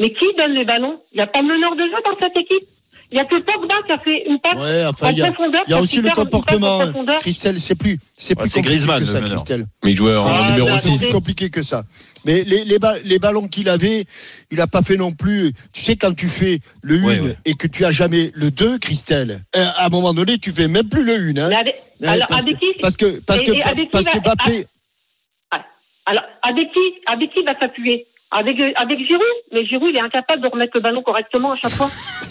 Mais 0.00 0.10
qui 0.10 0.24
donne 0.38 0.52
les 0.52 0.64
ballons? 0.64 1.00
Il 1.12 1.16
n'y 1.16 1.22
a 1.22 1.26
pas 1.26 1.42
de 1.42 1.46
meneur 1.48 1.74
de 1.74 1.82
jeu 1.82 2.00
dans 2.04 2.18
cette 2.18 2.36
équipe? 2.36 2.68
Il 3.10 3.14
n'y 3.14 3.20
a 3.20 3.24
que 3.24 3.36
Pogba 3.40 3.74
qui 3.86 3.92
a 3.92 3.98
fait 3.98 4.24
une 4.28 4.38
passe 4.40 4.54
Ouais, 4.58 4.84
enfin, 4.86 5.06
en 5.06 5.10
il 5.10 5.18
y 5.18 5.22
a, 5.22 5.30
profondeur. 5.30 5.62
il 5.66 5.70
y 5.70 5.74
a 5.74 5.80
aussi 5.80 6.00
le 6.00 6.10
comportement. 6.10 6.78
profondeur. 6.80 7.18
Christelle, 7.18 7.60
c'est 7.60 7.74
plus, 7.76 7.98
c'est 8.18 8.36
Ouais, 8.36 8.42
plus 8.42 8.50
c'est 8.50 8.58
compliqué 8.60 8.62
Griezmann, 8.62 8.96
que 8.96 9.00
le 9.00 9.06
ça. 9.06 9.20
Christelle. 9.20 9.66
Mais 9.84 9.92
il 9.92 9.96
jouait 9.96 10.16
en 10.16 10.26
Ah, 10.26 10.50
numéro 10.50 10.66
mais 10.68 10.78
6. 10.80 10.86
attendez. 10.88 10.98
C'est 11.06 11.10
compliqué 11.12 11.50
que 11.50 11.62
ça. 11.62 11.84
Mais 12.24 12.42
les, 12.42 12.64
les, 12.64 12.78
ba- 12.80 12.98
les 13.04 13.18
ballons 13.20 13.46
qu'il 13.46 13.68
avait, 13.68 14.04
il 14.50 14.56
n'a 14.58 14.66
pas 14.66 14.82
fait 14.82 14.96
non 14.96 15.12
plus. 15.12 15.52
Tu 15.72 15.82
sais, 15.82 15.94
quand 15.96 16.14
tu 16.16 16.26
fais 16.26 16.58
le 16.82 16.96
1 16.98 17.04
Ouais, 17.04 17.20
ouais. 17.20 17.36
et 17.44 17.54
que 17.54 17.68
tu 17.68 17.84
as 17.84 17.92
jamais 17.92 18.32
le 18.34 18.50
2, 18.50 18.78
Christelle, 18.78 19.42
euh, 19.54 19.64
à 19.76 19.86
un 19.86 19.88
moment 19.88 20.12
donné, 20.12 20.38
tu 20.38 20.50
fais 20.52 20.66
même 20.66 20.88
plus 20.88 21.04
le 21.04 21.12
1. 21.12 21.36
Hein. 21.44 21.48
Mais 21.48 21.54
avec, 21.56 21.74
Ouais, 22.00 22.08
alors, 22.08 22.26
parce, 22.28 22.42
avec 22.42 22.58
que, 22.58 22.72
qui 22.72 22.78
parce 22.80 22.96
que 22.96 23.20
parce 23.20 23.40
Et- 23.40 23.44
que 23.44 23.52
et 23.52 23.88
parce 23.92 24.04
que 24.06 24.16
va- 24.18 24.34
Mbappé, 24.34 24.66
Ah, 25.52 25.64
Alors, 26.06 26.24
avec 26.42 26.72
qui, 26.72 26.80
avec 27.06 27.32
qui 27.32 27.42
va 27.44 27.56
s'appuyer 27.58 28.06
avec, 28.32 28.56
avec 28.76 28.98
Giroud 28.98 29.22
Mais 29.52 29.64
Giroud, 29.66 29.88
il 29.92 29.96
est 29.96 30.00
incapable 30.00 30.42
de 30.42 30.48
remettre 30.48 30.72
le 30.74 30.80
ballon 30.80 31.02
correctement 31.02 31.52
à 31.52 31.56
chaque 31.56 31.72
fois. 31.72 31.90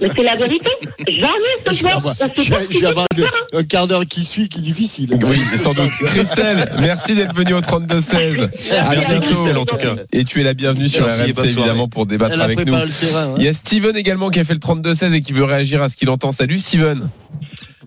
Mais 0.00 0.08
c'est 0.14 0.22
la 0.22 0.36
vérité. 0.36 0.70
Jamais 1.08 1.32
ce 1.66 1.72
sait 1.72 1.78
je 1.78 2.80
vais- 2.80 2.86
avoir 2.86 3.06
un 3.54 3.62
quart 3.64 3.86
d'heure 3.88 4.04
qui 4.04 4.24
suit, 4.24 4.48
qui 4.48 4.58
est 4.58 4.62
difficile. 4.62 5.10
Oui, 5.22 5.36
sans 5.56 5.72
doute. 5.72 5.90
Christelle, 6.06 6.58
merci 6.80 7.14
d'être 7.14 7.34
venue 7.34 7.54
au 7.54 7.60
32-16. 7.60 8.50
À 8.78 8.90
Merci. 8.90 9.20
Christelle, 9.20 9.56
en 9.56 9.64
tout 9.64 9.76
cas. 9.76 9.96
Et 10.12 10.24
tu 10.24 10.40
es 10.40 10.44
la 10.44 10.52
bienvenue 10.54 10.88
sur 10.88 11.06
Merci 11.06 11.22
et 11.30 11.32
RMC, 11.32 11.44
évidemment, 11.46 11.88
pour 11.88 12.04
débattre 12.06 12.34
Elle 12.34 12.42
avec 12.42 12.58
nous. 12.58 12.64
préparé 12.64 12.86
le 12.86 12.92
terrain. 12.92 13.24
hein. 13.30 13.34
Il 13.38 13.42
y 13.44 13.48
a 13.48 13.52
Steven 13.54 13.96
également 13.96 14.28
qui 14.30 14.38
a 14.40 14.44
fait 14.44 14.52
le 14.54 14.58
32-16 14.60 15.14
et 15.14 15.20
qui 15.22 15.32
veut 15.32 15.44
réagir 15.44 15.80
à 15.82 15.88
ce 15.88 15.96
qu'il 15.96 16.10
entend. 16.10 16.32
Salut 16.32 16.58
Steven. 16.58 17.08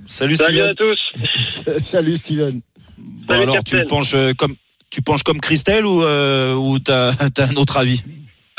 Salut, 0.07 0.35
Salut 0.35 0.55
Steven. 0.57 0.69
à 0.69 0.75
tous. 0.75 1.63
Salut 1.79 2.17
Steven. 2.17 2.61
Bon, 2.97 3.25
Salut, 3.29 3.43
alors, 3.43 3.55
Captain. 3.55 3.79
tu 3.81 3.85
penches 3.85 4.13
euh, 4.15 4.33
comme 4.37 4.55
tu 4.93 5.01
penches 5.01 5.23
comme 5.23 5.41
Christelle 5.41 5.85
ou 5.85 6.03
euh, 6.03 6.53
ou 6.53 6.77
t'as 6.79 7.09
as 7.37 7.49
un 7.51 7.55
autre 7.55 7.77
avis? 7.77 8.01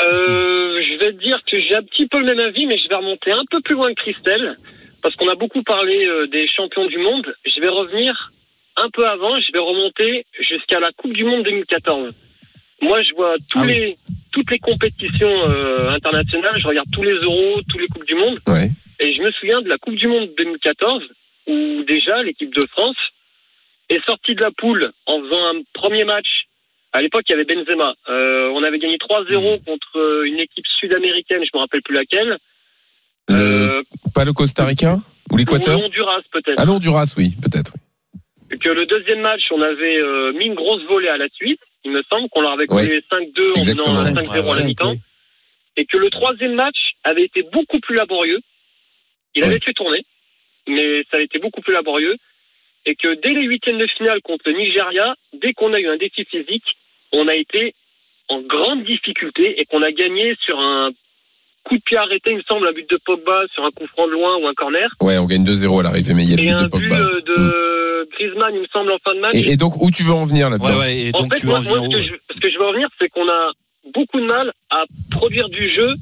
Euh, 0.01 0.81
je 0.83 0.99
vais 0.99 1.13
te 1.13 1.23
dire 1.23 1.41
que 1.47 1.61
j'ai 1.61 1.77
un 1.77 1.83
petit 1.85 2.07
peu 2.09 2.19
le 2.19 2.27
même 2.27 2.41
avis, 2.41 2.67
mais 2.67 2.77
je 2.79 2.89
vais 2.89 2.97
remonter 2.97 3.31
un 3.31 3.45
peu 3.51 3.61
plus 3.61 3.75
loin 3.77 3.95
que 3.95 4.01
Christelle, 4.03 4.59
parce 5.03 5.15
qu'on 5.15 5.29
a 5.29 5.37
beaucoup 5.37 5.63
parlé 5.63 6.05
euh, 6.05 6.27
des 6.27 6.49
champions 6.49 6.87
du 6.87 6.99
monde. 6.99 7.33
Je 7.47 7.61
vais 7.61 7.69
revenir 7.69 8.33
un 8.77 8.91
peu 8.91 9.07
avant, 9.07 9.39
je 9.41 9.53
vais 9.53 9.61
remonter 9.61 10.27
jusqu'à 10.41 10.81
la 10.81 10.91
Coupe 10.93 11.13
du 11.13 11.25
Monde 11.25 11.45
2014. 11.45 12.13
Moi, 12.83 13.03
je 13.05 13.15
vois 13.15 13.37
tous 13.51 13.61
Ah 13.61 13.67
oui. 13.67 13.95
toutes 14.33 14.51
les 14.51 14.59
compétitions 14.59 15.49
euh, 15.49 15.91
internationales, 15.91 16.57
je 16.61 16.67
regarde 16.67 16.89
tous 16.93 17.05
les 17.05 17.15
euros, 17.15 17.61
tous 17.71 17.79
les 17.79 17.87
Coupes 17.87 18.05
du 18.07 18.17
Monde, 18.17 18.41
Ouais. 18.49 18.69
et 18.99 19.15
je 19.15 19.23
me 19.23 19.31
souviens 19.31 19.63
de 19.63 19.69
la 19.69 19.79
Coupe 19.79 19.95
du 19.95 20.09
Monde 20.09 20.29
2014, 20.37 21.05
où 21.47 21.85
déjà 21.87 22.21
l'équipe 22.25 22.53
de 22.53 22.67
France 22.73 22.97
est 23.91 24.05
sortie 24.05 24.35
de 24.35 24.41
la 24.43 24.51
poule 24.51 24.93
en 25.07 25.21
faisant 25.21 25.47
un 25.55 25.63
premier 25.73 26.05
match 26.05 26.27
à 26.93 27.03
l'époque, 27.03 27.25
il 27.29 27.33
y 27.33 27.35
avait 27.35 27.45
Benzema. 27.45 27.95
Euh, 28.09 28.51
on 28.55 28.63
avait 28.63 28.79
gagné 28.79 28.97
3-0 28.99 29.65
contre 29.65 29.99
euh, 29.99 30.23
une 30.27 30.39
équipe 30.39 30.65
sud-américaine, 30.79 31.43
je 31.43 31.51
me 31.53 31.59
rappelle 31.59 31.83
plus 31.83 31.95
laquelle. 31.95 32.39
Le- 33.29 33.35
Euh, 33.35 33.83
pas 34.15 34.25
le 34.25 34.33
Costa 34.33 34.65
Rica 34.65 34.99
ou 35.33 35.37
l'Équateur 35.37 35.85
Honduras 35.85 36.21
peut-être. 36.31 36.55
Ah, 36.59 36.65
l'Honduras, 36.65 37.13
oui, 37.17 37.35
peut-être. 37.43 37.73
Que 38.61 38.69
le 38.69 38.87
deuxième 38.87 39.21
match, 39.23 39.43
on 39.51 39.61
avait 39.61 39.97
euh, 39.99 40.33
mis 40.35 40.45
une 40.47 40.55
grosse 40.55 40.83
volée 40.85 41.09
à 41.09 41.17
la 41.17 41.27
suite. 41.31 41.59
Il 41.85 41.91
me 41.91 42.03
semble 42.09 42.29
qu'on 42.29 42.43
leur 42.43 42.53
avait 42.53 42.71
Ouais. 42.73 42.87
collé 42.87 43.01
5-2 43.11 43.59
en 43.59 43.65
menant 43.67 43.89
Cinq, 43.89 44.15
5-0 44.15 44.53
à 44.53 44.59
la 44.61 44.65
mi-temps. 44.65 44.91
oui. 44.93 45.01
Et 45.77 45.87
que 45.87 45.97
le 45.97 46.09
troisième 46.11 46.55
match 46.55 46.77
avait 47.03 47.25
été 47.25 47.43
beaucoup 47.43 47.81
plus 47.81 47.97
laborieux. 47.97 48.39
Il 49.35 49.43
Ouais. 49.43 49.49
avait 49.51 49.59
fait 49.59 49.73
tourner, 49.73 50.05
mais 50.69 51.03
ça 51.11 51.17
a 51.17 51.21
été 51.21 51.41
beaucoup 51.41 51.61
plus 51.61 51.73
laborieux. 51.75 52.15
Et 52.87 52.95
que 52.97 53.15
dès 53.23 53.31
les 53.33 53.45
huitièmes 53.47 53.79
de 53.79 53.87
finale 53.87 54.21
contre 54.23 54.49
le 54.51 54.59
Nigeria, 54.59 55.15
dès 55.33 55.53
qu'on 55.53 55.73
a 55.73 55.81
eu 55.81 55.89
un 55.89 55.97
défi 55.97 56.25
physique, 56.25 56.65
on 57.13 57.29
a 57.29 57.35
été 57.35 57.75
en 58.29 58.41
grande 58.43 58.85
difficulté 58.85 59.61
et 59.61 59.65
qu'on 59.67 59.83
a 59.83 59.91
gagné 59.93 60.35
sur 60.45 60.59
un 60.59 60.91
coup 61.65 61.77
de 61.79 61.83
pied 61.83 61.97
arrêté, 61.97 62.31
il 62.33 62.37
me 62.37 62.43
semble, 62.43 62.67
un 62.69 62.73
but 62.73 62.89
de 62.91 62.99
Pogba 63.05 63.45
sur 63.55 63.65
un 63.65 63.71
coup 63.71 63.87
franc 63.87 64.07
de 64.07 64.13
loin 64.13 64.37
ou 64.37 64.47
un 64.47 64.53
corner. 64.55 64.91
Ouais, 65.01 65.17
on 65.17 65.25
gagne 65.25 65.45
2-0 65.45 65.81
à 65.81 65.83
l'arrivée, 65.85 66.13
mais 66.13 66.25
il 66.25 66.31
y 66.31 66.35
a 66.35 66.37
le 66.37 66.43
Et 66.43 66.47
but 66.47 66.53
un 66.53 66.63
de 66.65 66.69
but 66.69 66.89
Pogba. 66.89 67.01
euh, 67.01 67.21
de 67.23 68.09
Griezmann, 68.13 68.55
il 68.55 68.61
me 68.61 68.67
semble, 68.67 68.93
en 68.93 68.99
fin 68.99 69.15
de 69.15 69.21
match. 69.21 69.35
Et, 69.35 69.53
et 69.53 69.57
donc, 69.57 69.81
où 69.81 69.91
tu 69.91 70.03
veux 70.03 70.13
en 70.13 70.25
venir 70.25 70.51
là-dedans 70.51 70.69
Ouais, 70.69 70.79
ouais. 70.79 70.99
Et 71.07 71.11
En 71.15 71.27
fait, 71.29 71.37
tu 71.37 71.47
moi, 71.47 71.61
en 71.61 71.63
moi, 71.63 71.79
viens 71.81 71.91
ce, 71.91 71.97
que 71.97 72.03
je, 72.03 72.35
ce 72.35 72.41
que 72.41 72.51
je 72.51 72.59
veux 72.59 72.67
en 72.67 72.73
venir, 72.73 72.89
c'est 72.99 73.09
qu'on 73.09 73.27
a 73.29 73.53
beaucoup 73.95 74.21
de 74.21 74.27
mal 74.27 74.53
à 74.71 74.85
produire 75.11 75.49
du 75.49 75.71
jeu. 75.73 75.95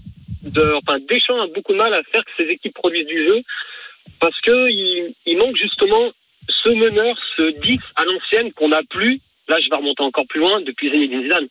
De, 0.42 0.74
enfin, 0.82 0.98
Deschamps 1.08 1.40
a 1.40 1.46
beaucoup 1.46 1.72
de 1.72 1.78
mal 1.78 1.94
à 1.94 2.02
faire 2.10 2.24
que 2.24 2.30
ses 2.36 2.50
équipes 2.50 2.74
produisent 2.74 3.06
du 3.06 3.24
jeu 3.24 3.42
parce 4.18 4.40
que 4.40 4.68
il, 4.68 5.14
il 5.26 5.38
manque 5.38 5.56
justement 5.56 6.10
ce 6.62 6.68
meneur, 6.70 7.16
ce 7.36 7.60
10 7.62 7.78
à 7.96 8.04
l'ancienne 8.04 8.52
qu'on 8.52 8.68
n'a 8.68 8.82
plus. 8.90 9.20
Là, 9.48 9.58
je 9.60 9.68
vais 9.68 9.76
remonter 9.76 10.02
encore 10.02 10.26
plus 10.28 10.40
loin 10.40 10.60
depuis 10.62 10.90
Zinedine 10.90 11.22
Zidane. 11.22 11.46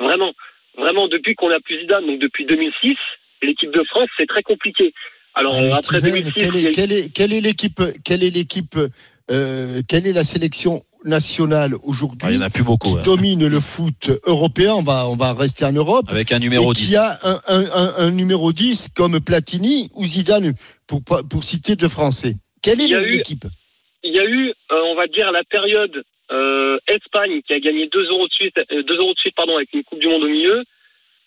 Vraiment, 0.00 0.32
vraiment 0.76 1.08
depuis 1.08 1.34
qu'on 1.34 1.50
a 1.50 1.60
plus 1.60 1.80
Zidane, 1.80 2.06
donc 2.06 2.20
depuis 2.20 2.46
2006, 2.46 2.96
l'équipe 3.42 3.70
de 3.72 3.82
France 3.88 4.08
c'est 4.16 4.26
très 4.26 4.42
compliqué. 4.42 4.92
Alors 5.34 5.54
Ah, 5.56 5.76
après 5.78 5.98
Steven, 6.00 6.22
2006, 6.22 6.32
quelle 6.34 6.54
il 6.54 6.60
y 6.62 6.66
est, 6.66 6.70
quelle 6.72 6.92
est, 6.92 7.08
quelle 7.12 7.32
est 7.32 7.40
l'équipe, 7.40 7.82
quelle 8.04 8.22
est 8.24 8.30
l'équipe, 8.30 8.76
euh, 9.30 9.82
quelle 9.88 10.06
est 10.06 10.12
la 10.12 10.24
sélection 10.24 10.82
nationale 11.04 11.72
Ah, 11.74 11.78
Il 11.84 11.88
aujourd'hui 11.90 12.34
y 12.34 12.38
en 12.38 12.42
a 12.42 12.50
plus 12.50 12.62
beaucoup. 12.64 12.90
qui 12.90 12.94
ouais. 12.96 13.02
domine 13.02 13.46
le 13.46 13.60
foot 13.60 14.10
européen? 14.26 14.74
On 14.74 14.82
va, 14.82 15.08
on 15.08 15.16
va 15.16 15.32
rester 15.34 15.64
en 15.64 15.72
Europe. 15.72 16.06
Avec 16.08 16.32
un 16.32 16.38
numéro 16.38 16.72
et 16.72 16.74
10. 16.74 16.86
qui 16.88 16.96
a 16.96 17.18
un, 17.24 17.38
un, 17.48 17.64
un, 17.74 17.92
un 17.98 18.10
numéro 18.10 18.52
10 18.52 18.90
comme 18.96 19.20
Platini 19.20 19.90
ou 19.94 20.06
Zidane, 20.06 20.54
pour, 20.86 21.02
pour 21.04 21.44
citer 21.44 21.76
deux 21.76 21.88
Français. 21.88 22.36
Quelle 22.62 22.80
est 22.80 22.84
Il 22.84 22.90
y 22.90 22.94
eu- 22.94 23.10
l'équipe? 23.10 23.44
Il 24.02 24.14
y 24.14 24.18
a 24.20 24.24
eu, 24.24 24.50
euh, 24.72 24.82
on 24.86 24.94
va 24.94 25.06
dire, 25.06 25.30
la 25.32 25.44
période 25.44 26.02
euh, 26.32 26.78
Espagne 26.88 27.40
qui 27.46 27.52
a 27.54 27.60
gagné 27.60 27.86
2 27.88 28.10
euros 28.10 28.26
de 28.26 28.32
suite, 28.32 28.58
euh, 28.72 28.82
2 28.82 28.96
euros 28.96 29.14
de 29.14 29.18
suite 29.18 29.34
pardon, 29.34 29.56
avec 29.56 29.72
une 29.72 29.82
Coupe 29.84 29.98
du 29.98 30.08
Monde 30.08 30.24
au 30.24 30.28
milieu, 30.28 30.62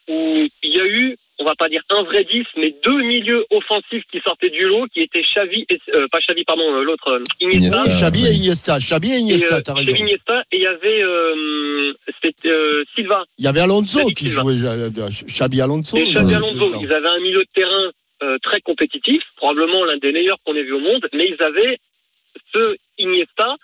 où 0.10 0.48
il 0.64 0.76
y 0.76 0.80
a 0.80 0.86
eu, 0.86 1.16
on 1.40 1.44
va 1.44 1.56
pas 1.56 1.70
dire 1.70 1.82
un 1.90 2.04
vrai 2.04 2.24
10, 2.24 2.44
mais 2.58 2.76
deux 2.84 3.02
milieux 3.04 3.46
offensifs 3.50 4.04
qui 4.12 4.20
sortaient 4.20 4.50
du 4.52 4.66
lot, 4.68 4.86
qui 4.94 5.02
étaient 5.02 5.22
Xavi, 5.24 5.66
et, 5.70 5.80
euh, 5.96 6.08
pas 6.12 6.20
Xavi, 6.20 6.44
pardon, 6.44 6.64
euh, 6.76 6.84
l'autre, 6.84 7.08
euh, 7.10 7.24
Iniesta. 7.40 7.82
Iniesta. 7.84 8.08
Et 8.30 8.36
Iniesta. 8.36 8.78
Xabi 8.80 9.10
et 9.12 9.16
Et, 9.16 9.20
Iniesta, 9.20 9.56
euh, 9.58 9.62
t'as 9.64 9.74
Xavi, 9.74 9.92
raison. 9.92 10.04
Iniesta, 10.06 10.44
et 10.52 10.58
il 10.58 10.62
y 10.62 10.68
avait 10.68 11.02
euh, 11.04 11.94
c'était, 12.22 12.50
euh, 12.52 12.84
Silva. 12.96 13.24
Il 13.40 13.46
y 13.46 13.48
avait 13.48 13.62
Alonso 13.62 14.06
qui 14.16 14.26
Silva. 14.30 14.42
jouait, 14.44 14.54
euh, 14.66 14.90
Xabi 15.28 15.62
Alonso. 15.62 15.98
Et 15.98 16.12
Xavi 16.12 16.34
euh, 16.34 16.38
Alonso, 16.38 16.72
ils 16.82 16.94
avaient 16.94 17.08
un 17.10 17.22
milieu 17.24 17.40
de 17.40 17.50
terrain 17.56 17.90
euh, 18.24 18.38
très 18.44 18.62
compétitif, 18.62 19.24
probablement 19.38 19.84
l'un 19.86 19.98
des 19.98 20.12
meilleurs 20.12 20.38
qu'on 20.46 20.56
ait 20.56 20.64
vu 20.64 20.74
au 20.74 20.80
monde, 20.80 21.08
mais 21.14 21.28
ils 21.28 21.44
avaient 21.44 21.78
ce 22.54 22.76
Iniesta 22.98 23.56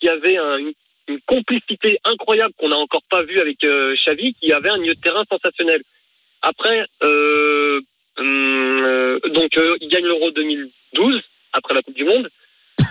qui 0.00 0.08
avait 0.08 0.36
un- 0.36 0.58
une, 0.58 0.72
une 1.08 1.20
complicité 1.26 1.98
incroyable 2.04 2.54
qu'on 2.58 2.68
n'a 2.68 2.76
encore 2.76 3.02
pas 3.10 3.22
vu 3.22 3.40
avec 3.40 3.62
euh, 3.64 3.94
Xavi, 4.04 4.34
qui 4.34 4.52
avait 4.52 4.70
un 4.70 4.78
milieu 4.78 4.94
de 4.94 5.00
terrain 5.00 5.24
sensationnel. 5.30 5.82
Après, 6.42 6.86
euh, 7.02 7.80
hum, 8.16 8.82
euh, 8.84 9.18
donc 9.34 9.56
euh, 9.56 9.76
il 9.80 9.88
gagne 9.88 10.04
l'Euro 10.04 10.30
2012 10.30 11.20
après 11.52 11.74
la 11.74 11.82
Coupe 11.82 11.96
du 11.96 12.04
Monde. 12.04 12.28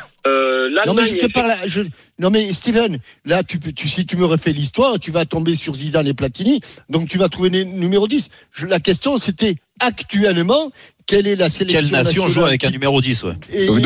Non 0.86 0.94
mais 0.94 1.04
je 1.06 1.16
te 1.16 1.32
parle. 1.32 1.52
je- 1.66 1.82
Non 2.20 2.30
mais 2.30 2.52
Steven, 2.52 3.00
là 3.26 3.44
tu 3.44 3.58
peux, 3.60 3.72
tu 3.72 3.88
si 3.88 4.06
tu 4.06 4.18
me 4.18 4.26
refais 4.26 4.52
l'histoire, 4.52 5.00
tu 5.00 5.12
vas 5.12 5.26
tomber 5.26 5.56
sur 5.56 5.74
Zidane 5.74 6.08
et 6.08 6.14
Platini, 6.14 6.60
donc 6.90 7.08
tu 7.10 7.18
vas 7.18 7.30
trouver 7.30 7.50
numéro 7.66 8.08
10. 8.08 8.30
Je- 8.52 8.66
la 8.68 8.80
question 8.82 9.16
c'était 9.18 9.56
actuellement 9.80 10.72
quelle 11.08 11.26
est 11.28 11.36
la 11.36 11.50
sélection 11.50 11.80
Quelle 11.90 11.92
nation 12.04 12.28
joue 12.28 12.46
avec 12.46 12.64
un 12.64 12.70
numéro 12.70 13.02
10 13.02 13.24
ouais. 13.24 13.34
et- 13.52 13.66
Donc, 13.66 13.78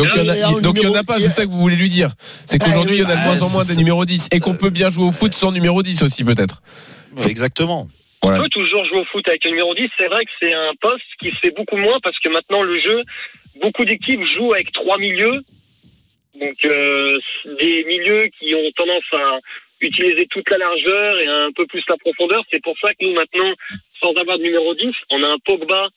il 0.78 0.84
y 0.84 0.88
en 0.88 0.94
a- 0.94 1.04
pas, 1.06 1.20
c'est 1.20 1.30
ça 1.30 1.46
que 1.46 1.50
vous 1.52 1.60
voulez 1.60 1.78
lui 1.78 1.90
dire. 1.90 2.12
C'est 2.46 2.62
Ah, 2.62 2.66
qu'aujourd'hui, 2.66 2.98
il 2.98 3.02
y 3.02 3.06
en 3.06 3.10
a 3.10 3.16
de 3.16 3.22
moins 3.24 3.38
ah, 3.40 3.44
en 3.46 3.50
moins 3.50 3.64
c'est- 3.64 3.74
des 3.74 3.78
numéros 3.80 4.04
10 4.06 4.28
et 4.32 4.40
qu'on 4.42 4.56
peut 4.56 4.70
bien 4.72 4.90
jouer 4.90 5.06
au 5.06 5.12
foot 5.14 5.34
sans 5.34 5.52
numéro 5.54 5.82
10 5.84 6.04
aussi, 6.04 6.24
peut-être. 6.26 6.62
Exactement. 7.26 7.88
On 8.22 8.28
Voilà. 8.28 8.44
peut 8.44 8.50
toujours 8.50 8.84
jouer 8.86 9.00
au 9.00 9.06
foot 9.06 9.26
avec 9.28 9.46
un 9.46 9.50
numéro 9.50 9.74
10. 9.76 9.88
C'est 9.98 10.08
vrai 10.08 10.26
que 10.26 10.32
c'est 10.40 10.54
un 10.54 10.72
poste 10.82 11.04
qui 11.22 11.30
se 11.32 11.36
fait 11.42 11.54
beaucoup 11.56 11.78
moins 11.78 12.00
parce 12.04 12.18
que 12.20 12.30
maintenant 12.30 12.62
le 12.62 12.80
jeu, 12.80 13.04
beaucoup 13.62 13.86
d'équipes 13.86 14.22
jouent 14.36 14.54
avec 14.54 14.72
trois 14.74 14.98
milieux. 14.98 15.42
Donc 16.40 16.56
euh, 16.66 17.20
des 17.60 17.86
milieux 17.88 18.28
qui 18.40 18.56
ont 18.56 18.72
tendance 18.76 19.04
à 19.14 19.40
utiliser 19.84 20.26
toute 20.30 20.50
la 20.50 20.58
largeur 20.58 21.20
et 21.20 21.28
un 21.28 21.52
peu 21.56 21.66
plus 21.68 21.84
la 21.88 21.98
profondeur. 21.98 22.44
C'est 22.52 22.62
pour 22.62 22.76
ça 22.80 22.90
que 22.94 23.06
nous 23.06 23.14
maintenant, 23.14 23.52
sans 24.00 24.14
avoir 24.14 24.38
de 24.38 24.44
numéro 24.44 24.74
10, 24.74 24.88
on 25.12 25.24
a 25.24 25.28
un 25.28 25.38
Pogba 25.46 25.88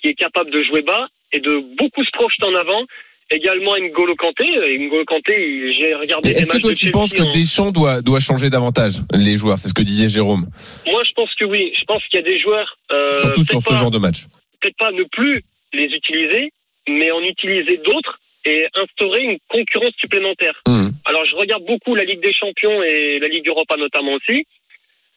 qui 0.00 0.08
est 0.08 0.14
capable 0.14 0.50
de 0.50 0.62
jouer 0.62 0.82
bas 0.82 1.08
et 1.32 1.40
de 1.40 1.60
beaucoup 1.76 2.04
se 2.04 2.10
projeter 2.12 2.44
en 2.44 2.54
avant. 2.54 2.84
Également 3.30 3.76
N'Golo 3.76 4.14
Kanté. 4.16 4.44
Et 4.46 4.78
N'Golo 4.78 5.04
Kanté, 5.04 5.72
j'ai 5.76 5.94
regardé 5.94 6.30
Est-ce 6.30 6.50
que 6.50 6.58
toi, 6.58 6.70
de 6.70 6.76
tu 6.76 6.90
penses 6.90 7.12
que 7.12 7.22
Deschamps 7.30 7.72
doit, 7.72 8.00
doit 8.00 8.20
changer 8.20 8.48
davantage 8.48 9.02
les 9.12 9.36
joueurs? 9.36 9.58
C'est 9.58 9.68
ce 9.68 9.74
que 9.74 9.82
disait 9.82 10.08
Jérôme. 10.08 10.46
Moi, 10.86 11.02
je 11.04 11.12
pense 11.12 11.34
que 11.34 11.44
oui. 11.44 11.72
Je 11.78 11.84
pense 11.84 12.02
qu'il 12.06 12.18
y 12.20 12.22
a 12.22 12.24
des 12.24 12.40
joueurs. 12.40 12.78
Euh, 12.90 13.18
Surtout 13.18 13.44
sur 13.44 13.60
ce 13.60 13.74
genre 13.74 13.90
de 13.90 13.98
match. 13.98 14.24
peut-être 14.60 14.78
pas 14.78 14.92
ne 14.92 15.04
plus 15.04 15.44
les 15.74 15.86
utiliser, 15.86 16.52
mais 16.88 17.10
en 17.10 17.20
utiliser 17.20 17.76
d'autres 17.78 18.18
et 18.44 18.66
instaurer 18.74 19.22
une 19.22 19.38
concurrence 19.48 19.94
supplémentaire. 19.98 20.60
Hum. 20.66 20.90
Alors 21.04 21.24
je 21.24 21.34
regarde 21.36 21.64
beaucoup 21.64 21.94
la 21.94 22.04
Ligue 22.04 22.20
des 22.20 22.32
Champions 22.32 22.82
et 22.82 23.18
la 23.18 23.28
Ligue 23.28 23.48
Europa 23.48 23.76
notamment 23.76 24.12
aussi. 24.12 24.46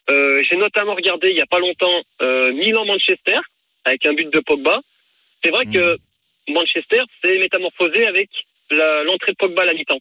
Euh, 0.09 0.41
J'ai 0.49 0.57
notamment 0.57 0.95
regardé 0.95 1.29
il 1.29 1.37
y 1.37 1.41
a 1.41 1.45
pas 1.45 1.59
longtemps 1.59 2.01
euh, 2.21 2.51
Milan-Manchester 2.53 3.39
avec 3.85 4.05
un 4.05 4.13
but 4.13 4.31
de 4.33 4.39
Pogba. 4.39 4.79
C'est 5.43 5.49
vrai 5.51 5.65
Mm. 5.65 5.73
que 5.73 5.97
Manchester 6.49 7.01
s'est 7.21 7.37
métamorphosé 7.37 8.05
avec 8.05 8.29
l'entrée 8.71 9.31
de 9.33 9.37
Pogba 9.37 9.61
à 9.63 9.65
la 9.65 9.73
mi-temps. 9.73 9.99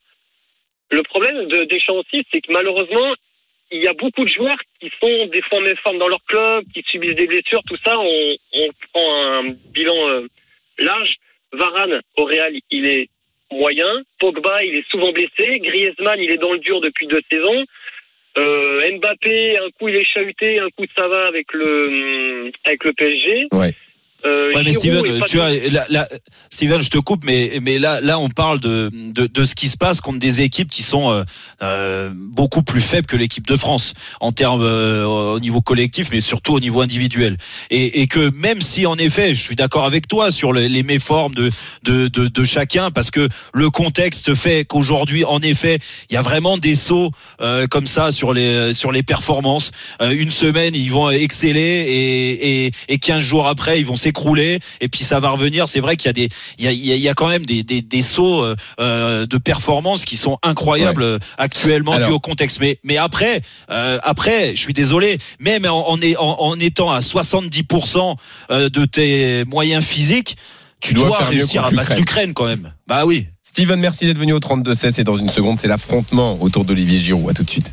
Le 0.91 1.03
problème 1.03 1.47
de 1.47 1.65
Deschamps 1.65 1.97
aussi, 1.97 2.25
c'est 2.31 2.41
que 2.41 2.53
malheureusement, 2.53 3.13
il 3.71 3.81
y 3.81 3.87
a 3.87 3.93
beaucoup 3.93 4.25
de 4.25 4.29
joueurs 4.31 4.59
qui 4.81 4.91
sont 5.01 5.27
des 5.27 5.43
fois 5.43 5.59
en 5.59 5.63
méforme 5.63 5.99
dans 5.99 6.09
leur 6.09 6.25
club, 6.25 6.65
qui 6.75 6.83
subissent 6.91 7.15
des 7.15 7.27
blessures, 7.27 7.63
tout 7.69 7.77
ça. 7.85 7.97
On, 7.99 8.37
on 8.55 8.69
prend 8.93 9.25
un 9.25 9.43
bilan 9.73 10.09
euh, 10.09 10.27
large. 10.79 11.15
Varane 11.53 12.01
au 12.17 12.25
Real, 12.25 12.55
il 12.71 12.87
est 12.87 13.09
moyen. 13.53 14.03
Pogba, 14.19 14.65
il 14.65 14.77
est 14.77 14.89
souvent 14.91 15.13
blessé. 15.13 15.59
Griezmann, 15.61 16.21
il 16.21 16.31
est 16.31 16.39
dans 16.39 16.53
le 16.53 16.59
dur 16.59 16.81
depuis 16.81 17.07
deux 17.07 17.21
saisons. 17.31 17.65
Euh, 18.39 18.99
Mbappé, 18.99 19.59
un 19.59 19.69
coup 19.79 19.89
il 19.89 19.97
est 19.97 20.05
chahuté, 20.05 20.61
un 20.61 20.69
coup 20.69 20.85
ça 20.95 21.09
va 21.09 21.27
avec 21.27 21.53
le 21.53 22.53
avec 22.65 22.85
le 22.85 22.93
PSG. 22.93 23.49
Euh, 24.25 24.49
Ouais, 24.55 24.63
mais 24.65 24.73
Steven, 24.73 25.23
tu 25.29 25.37
vois, 25.37 25.51
là, 25.53 25.87
là, 25.91 26.09
Steven, 26.51 26.83
je 26.83 26.91
te 26.91 26.99
coupe, 26.99 27.25
mais 27.25 27.61
mais 27.63 27.79
là, 27.79 28.01
là, 28.01 28.19
on 28.19 28.29
parle 28.29 28.59
de, 28.61 28.91
de 28.93 29.27
de 29.27 29.45
ce 29.45 29.55
qui 29.55 29.69
se 29.69 29.77
passe 29.77 30.01
contre 30.01 30.19
des 30.19 30.41
équipes 30.41 30.69
qui 30.71 30.83
sont 30.83 31.11
euh, 31.13 31.23
euh, 31.63 32.11
beaucoup 32.15 32.63
plus 32.63 32.81
faibles 32.81 33.07
que 33.07 33.17
l'équipe 33.17 33.47
de 33.47 33.57
France 33.57 33.93
en 34.21 34.33
termes 34.33 34.63
euh, 34.63 35.05
au 35.05 35.39
niveau 35.41 35.61
collectif, 35.61 36.09
mais 36.11 36.21
surtout 36.21 36.53
au 36.55 36.61
niveau 36.61 36.81
individuel. 36.81 37.37
Et, 37.71 38.01
et 38.03 38.07
que 38.09 38.31
même 38.35 38.61
si, 38.61 38.87
en 38.87 38.97
effet, 38.97 39.33
je 39.35 39.41
suis 39.41 39.55
d'accord 39.57 39.85
avec 39.85 40.09
toi 40.09 40.33
sur 40.33 40.53
les, 40.53 40.69
les 40.69 40.83
méformes 40.83 41.35
de, 41.35 41.51
de 41.85 42.09
de 42.09 42.27
de 42.27 42.45
chacun, 42.45 42.91
parce 42.91 43.11
que 43.13 43.29
le 43.55 43.71
contexte 43.71 44.35
fait 44.35 44.65
qu'aujourd'hui, 44.65 45.25
en 45.25 45.41
effet, 45.41 45.79
il 46.11 46.15
y 46.15 46.17
a 46.17 46.23
vraiment 46.23 46.59
des 46.59 46.75
sauts 46.75 47.13
euh, 47.41 47.67
comme 47.69 47.87
ça 47.87 48.11
sur 48.11 48.33
les 48.33 48.73
sur 48.73 48.91
les 48.91 49.03
performances. 49.05 49.71
Euh, 50.03 50.11
une 50.11 50.33
semaine, 50.33 50.75
ils 50.75 50.91
vont 50.91 51.09
exceller 51.11 51.61
et 51.61 52.67
et 52.67 52.71
et 52.89 52.99
15 52.99 53.23
jours 53.23 53.47
après, 53.47 53.79
ils 53.79 53.87
vont 53.87 53.97
s'écrouler 54.11 54.59
et 54.81 54.89
puis 54.89 55.05
ça 55.05 55.21
va 55.21 55.31
revenir. 55.31 55.69
C'est 55.69 55.81
vrai 55.81 55.97
qu'il 55.97 56.09
y 56.09 56.11
a 56.11 56.13
des 56.13 56.29
il 56.59 56.65
y 56.65 56.69
a, 56.69 56.73
il 56.73 57.05
y 57.11 57.15
quand 57.15 57.29
même 57.29 57.47
des 57.47 57.63
des, 57.63 57.81
des 57.83 58.03
sauts 58.03 58.43
euh, 58.43 58.57
euh, 58.81 59.27
de 59.27 59.39
performance 59.39 60.05
qui 60.05 60.17
sont 60.17 60.39
incroyables 60.43 61.03
euh, 61.03 61.19
actuellement 61.39 61.93
Alors- 61.93 62.09
dû 62.09 62.15
au 62.15 62.21
contexte. 62.21 62.59
Mais 62.61 62.79
mais 62.85 62.97
après 62.97 63.41
euh, 63.71 63.99
après, 64.03 64.55
je 64.57 64.61
suis 64.61 64.73
désolé, 64.75 65.19
même 65.39 65.65
en 65.67 65.89
en, 65.91 66.01
est- 66.01 66.17
en, 66.17 66.37
en 66.41 66.59
étant 66.59 66.91
à 66.91 67.01
70% 67.01 68.17
euh, 68.51 68.69
de 68.69 68.85
tes 68.85 69.45
moyens 69.47 69.85
physiques, 69.85 70.37
Tu 70.81 70.95
dois 70.95 71.07
mieux 71.21 71.27
réussir 71.39 71.65
à 71.65 71.71
battre 71.71 71.79
l'Ukraine. 71.81 71.99
l'Ukraine 71.99 72.35
quand 72.35 72.47
même. 72.47 72.73
Bah 72.87 73.05
oui. 73.07 73.27
Steven, 73.45 73.81
merci 73.81 74.07
d'être 74.07 74.19
venu 74.19 74.33
au 74.33 74.39
32-16 74.39 75.01
et 75.01 75.05
dans 75.05 75.17
une 75.19 75.29
seconde, 75.31 75.59
c'est 75.61 75.67
l'affrontement 75.69 76.41
autour 76.41 76.65
d'Olivier 76.65 77.01
Giroud. 77.01 77.29
À 77.31 77.35
tout 77.35 77.43
de 77.43 77.51
suite. 77.51 77.73